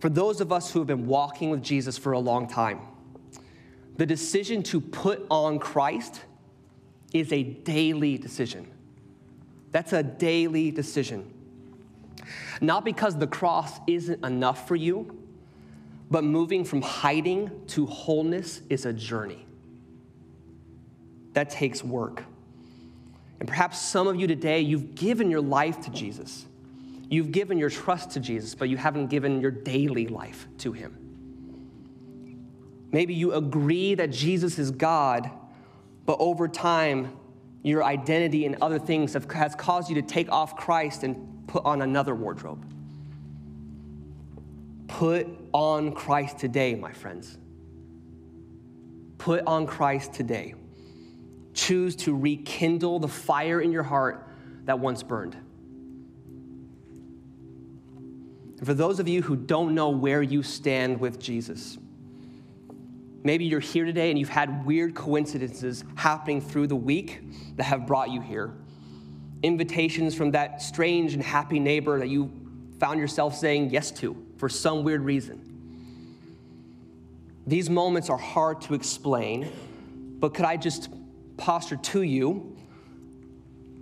For 0.00 0.08
those 0.08 0.40
of 0.40 0.50
us 0.50 0.70
who 0.70 0.78
have 0.78 0.88
been 0.88 1.06
walking 1.06 1.50
with 1.50 1.62
Jesus 1.62 1.98
for 1.98 2.12
a 2.12 2.18
long 2.18 2.48
time, 2.48 2.80
the 3.98 4.06
decision 4.06 4.62
to 4.62 4.80
put 4.80 5.26
on 5.28 5.58
Christ 5.58 6.22
is 7.12 7.30
a 7.34 7.42
daily 7.42 8.16
decision. 8.16 8.70
That's 9.74 9.92
a 9.92 10.04
daily 10.04 10.70
decision. 10.70 11.28
Not 12.60 12.84
because 12.84 13.18
the 13.18 13.26
cross 13.26 13.80
isn't 13.88 14.24
enough 14.24 14.68
for 14.68 14.76
you, 14.76 15.18
but 16.12 16.22
moving 16.22 16.64
from 16.64 16.80
hiding 16.80 17.50
to 17.66 17.84
wholeness 17.84 18.60
is 18.70 18.86
a 18.86 18.92
journey. 18.92 19.44
That 21.32 21.50
takes 21.50 21.82
work. 21.82 22.22
And 23.40 23.48
perhaps 23.48 23.80
some 23.80 24.06
of 24.06 24.14
you 24.14 24.28
today, 24.28 24.60
you've 24.60 24.94
given 24.94 25.28
your 25.28 25.40
life 25.40 25.80
to 25.80 25.90
Jesus. 25.90 26.46
You've 27.10 27.32
given 27.32 27.58
your 27.58 27.68
trust 27.68 28.12
to 28.12 28.20
Jesus, 28.20 28.54
but 28.54 28.68
you 28.68 28.76
haven't 28.76 29.08
given 29.08 29.40
your 29.40 29.50
daily 29.50 30.06
life 30.06 30.46
to 30.58 30.70
Him. 30.70 30.96
Maybe 32.92 33.12
you 33.12 33.32
agree 33.32 33.96
that 33.96 34.12
Jesus 34.12 34.56
is 34.56 34.70
God, 34.70 35.28
but 36.06 36.18
over 36.20 36.46
time, 36.46 37.16
your 37.64 37.82
identity 37.82 38.44
and 38.44 38.56
other 38.60 38.78
things 38.78 39.14
have, 39.14 39.28
has 39.32 39.54
caused 39.54 39.88
you 39.88 39.96
to 39.96 40.02
take 40.02 40.30
off 40.30 40.54
Christ 40.54 41.02
and 41.02 41.48
put 41.48 41.64
on 41.64 41.82
another 41.82 42.14
wardrobe. 42.14 42.64
Put 44.86 45.26
on 45.52 45.92
Christ 45.92 46.38
today, 46.38 46.74
my 46.74 46.92
friends. 46.92 47.38
Put 49.16 49.46
on 49.46 49.66
Christ 49.66 50.12
today. 50.12 50.54
Choose 51.54 51.96
to 51.96 52.14
rekindle 52.14 52.98
the 52.98 53.08
fire 53.08 53.60
in 53.60 53.72
your 53.72 53.82
heart 53.82 54.28
that 54.66 54.78
once 54.78 55.02
burned. 55.02 55.34
And 58.58 58.66
for 58.66 58.74
those 58.74 59.00
of 59.00 59.08
you 59.08 59.22
who 59.22 59.36
don't 59.36 59.74
know 59.74 59.88
where 59.88 60.22
you 60.22 60.42
stand 60.42 61.00
with 61.00 61.18
Jesus, 61.18 61.78
maybe 63.24 63.44
you're 63.44 63.58
here 63.58 63.84
today 63.84 64.10
and 64.10 64.18
you've 64.18 64.28
had 64.28 64.64
weird 64.64 64.94
coincidences 64.94 65.84
happening 65.96 66.40
through 66.40 66.68
the 66.68 66.76
week 66.76 67.22
that 67.56 67.64
have 67.64 67.86
brought 67.86 68.10
you 68.10 68.20
here. 68.20 68.52
Invitations 69.42 70.14
from 70.14 70.30
that 70.32 70.62
strange 70.62 71.14
and 71.14 71.22
happy 71.22 71.58
neighbor 71.58 71.98
that 71.98 72.08
you 72.08 72.30
found 72.78 73.00
yourself 73.00 73.34
saying 73.34 73.70
yes 73.70 73.90
to 73.90 74.16
for 74.36 74.48
some 74.48 74.84
weird 74.84 75.02
reason. 75.02 75.50
These 77.46 77.68
moments 77.68 78.08
are 78.08 78.18
hard 78.18 78.60
to 78.62 78.74
explain, 78.74 79.50
but 80.20 80.34
could 80.34 80.44
I 80.44 80.56
just 80.56 80.88
posture 81.36 81.76
to 81.76 82.02
you 82.02 82.56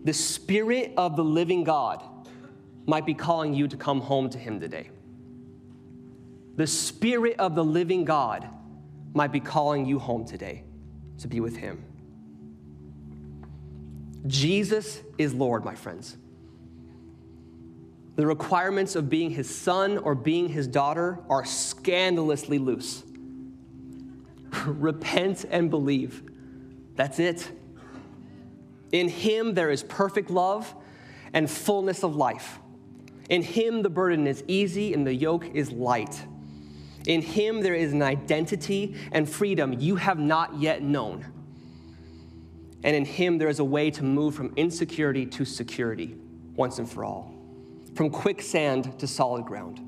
the 0.05 0.13
Spirit 0.13 0.93
of 0.97 1.17
the 1.17 1.23
living 1.23 1.63
God 1.63 2.03
might 2.87 3.07
be 3.07 3.15
calling 3.15 3.55
you 3.55 3.69
to 3.69 3.77
come 3.77 4.01
home 4.01 4.29
to 4.31 4.39
Him 4.39 4.59
today. 4.59 4.91
The 6.57 6.67
Spirit 6.67 7.37
of 7.39 7.55
the 7.55 7.65
living 7.65 8.05
God 8.05 8.49
might 9.15 9.33
be 9.33 9.41
calling 9.41 9.87
you 9.87 9.99
home 9.99 10.25
today 10.25 10.65
to 11.19 11.29
be 11.29 11.41
with 11.41 11.57
Him. 11.57 11.85
Jesus 14.27 15.01
is 15.19 15.35
Lord, 15.35 15.65
my 15.65 15.75
friends. 15.75 16.17
The 18.17 18.27
requirements 18.27 18.95
of 18.95 19.09
being 19.09 19.31
His 19.31 19.53
son 19.53 19.99
or 19.99 20.15
being 20.15 20.49
His 20.49 20.67
daughter 20.67 21.19
are 21.29 21.45
scandalously 21.45 22.59
loose. 22.59 23.03
Repent 24.67 25.45
and 25.51 25.71
believe. 25.71 26.23
That's 26.95 27.19
it. 27.19 27.51
In 28.93 29.09
Him 29.09 29.55
there 29.55 29.71
is 29.71 29.83
perfect 29.83 30.31
love 30.31 30.75
and 31.33 31.51
fullness 31.51 32.05
of 32.05 32.15
life. 32.15 32.59
In 33.31 33.43
Him 33.43 33.83
the 33.83 33.91
burden 33.91 34.27
is 34.27 34.45
easy 34.47 34.93
and 34.93 35.07
the 35.07 35.15
yoke 35.15 35.47
is 35.55 35.73
light. 35.73 36.23
In 37.07 37.23
Him 37.23 37.61
there 37.61 37.75
is 37.75 37.93
an 37.93 38.03
identity 38.03 38.95
and 39.11 39.29
freedom 39.29 39.75
you 39.79 39.97
have 39.97 40.19
not 40.19 40.61
yet 40.61 40.83
known. 40.83 41.27
And 42.85 42.97
in 42.97 43.05
Him 43.05 43.39
there 43.39 43.49
is 43.49 43.59
a 43.59 43.65
way 43.65 43.91
to 43.91 44.05
move 44.05 44.35
from 44.35 44.53
insecurity 44.57 45.27
to 45.27 45.45
security 45.45 46.17
once 46.55 46.79
and 46.79 46.89
for 46.89 47.05
all, 47.05 47.35
from 47.95 48.11
quicksand 48.11 48.99
to 48.99 49.07
solid 49.07 49.45
ground. 49.45 49.81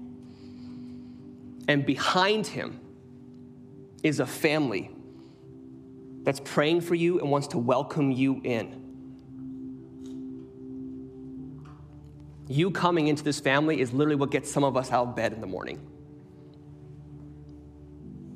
And 1.69 1.87
behind 1.87 2.47
Him 2.47 2.81
is 4.03 4.21
a 4.21 4.27
family 4.27 4.91
that's 6.23 6.41
praying 6.41 6.81
for 6.81 6.95
you 6.95 7.21
and 7.21 7.31
wants 7.31 7.49
to 7.49 7.59
welcome 7.59 8.11
you 8.11 8.41
in. 8.45 8.81
You 12.47 12.71
coming 12.71 13.09
into 13.09 13.25
this 13.25 13.41
family 13.41 13.81
is 13.81 13.93
literally 13.93 14.17
what 14.17 14.31
gets 14.31 14.51
some 14.51 14.65
of 14.65 14.77
us 14.77 14.93
out 14.93 15.09
of 15.09 15.17
bed 15.17 15.33
in 15.33 15.41
the 15.41 15.47
morning. 15.47 15.81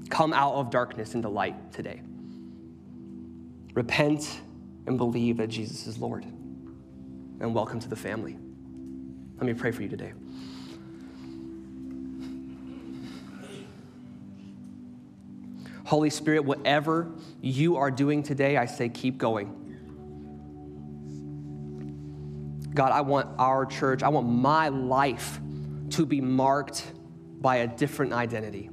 Come 0.08 0.32
out 0.32 0.54
of 0.54 0.70
darkness 0.70 1.14
into 1.14 1.28
light 1.28 1.72
today. 1.72 2.02
Repent 3.74 4.40
and 4.86 4.96
believe 4.96 5.36
that 5.36 5.48
Jesus 5.48 5.86
is 5.86 5.98
Lord. 5.98 6.24
And 6.24 7.54
welcome 7.54 7.78
to 7.80 7.88
the 7.88 7.96
family. 7.96 8.38
Let 9.36 9.46
me 9.46 9.54
pray 9.54 9.70
for 9.70 9.82
you 9.82 9.88
today. 9.88 10.12
Holy 15.84 16.10
Spirit, 16.10 16.44
whatever 16.44 17.10
you 17.40 17.76
are 17.76 17.90
doing 17.90 18.22
today, 18.22 18.56
I 18.56 18.66
say 18.66 18.88
keep 18.88 19.16
going. 19.16 19.54
God, 22.74 22.92
I 22.92 23.00
want 23.00 23.28
our 23.38 23.64
church, 23.64 24.02
I 24.02 24.08
want 24.08 24.28
my 24.28 24.68
life 24.68 25.40
to 25.90 26.04
be 26.04 26.20
marked 26.20 26.92
by 27.40 27.56
a 27.56 27.66
different 27.66 28.12
identity. 28.12 28.70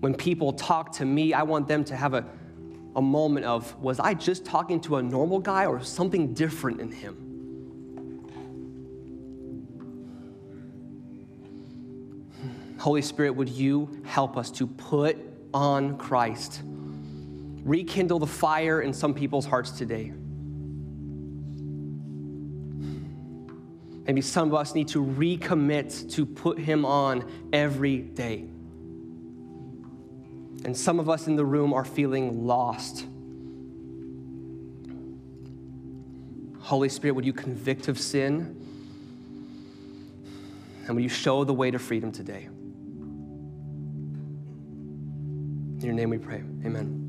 When 0.00 0.14
people 0.14 0.52
talk 0.52 0.92
to 0.92 1.04
me, 1.04 1.32
I 1.32 1.42
want 1.42 1.66
them 1.66 1.84
to 1.84 1.96
have 1.96 2.14
a, 2.14 2.24
a 2.94 3.02
moment 3.02 3.46
of, 3.46 3.74
was 3.80 3.98
I 3.98 4.14
just 4.14 4.44
talking 4.44 4.80
to 4.82 4.96
a 4.96 5.02
normal 5.02 5.40
guy 5.40 5.66
or 5.66 5.82
something 5.82 6.34
different 6.34 6.80
in 6.80 6.92
him? 6.92 7.24
Holy 12.78 13.02
Spirit, 13.02 13.32
would 13.32 13.48
you 13.48 14.02
help 14.06 14.36
us 14.36 14.52
to 14.52 14.66
put 14.68 15.18
on 15.52 15.98
Christ? 15.98 16.62
Rekindle 16.64 18.20
the 18.20 18.26
fire 18.26 18.82
in 18.82 18.92
some 18.92 19.12
people's 19.12 19.46
hearts 19.46 19.72
today. 19.72 20.12
Maybe 24.06 24.20
some 24.20 24.48
of 24.48 24.54
us 24.54 24.76
need 24.76 24.88
to 24.88 25.04
recommit 25.04 26.10
to 26.14 26.24
put 26.24 26.58
him 26.58 26.86
on 26.86 27.30
every 27.52 27.98
day. 27.98 28.46
And 30.64 30.76
some 30.76 30.98
of 31.00 31.08
us 31.08 31.26
in 31.26 31.36
the 31.36 31.44
room 31.44 31.72
are 31.72 31.84
feeling 31.84 32.46
lost. 32.46 33.06
Holy 36.60 36.88
Spirit, 36.88 37.14
would 37.14 37.24
you 37.24 37.32
convict 37.32 37.88
of 37.88 37.98
sin? 37.98 38.54
And 40.86 40.94
would 40.94 41.02
you 41.02 41.08
show 41.08 41.44
the 41.44 41.54
way 41.54 41.70
to 41.70 41.78
freedom 41.78 42.12
today? 42.12 42.48
In 45.78 45.80
your 45.80 45.94
name 45.94 46.10
we 46.10 46.18
pray. 46.18 46.42
Amen. 46.64 47.07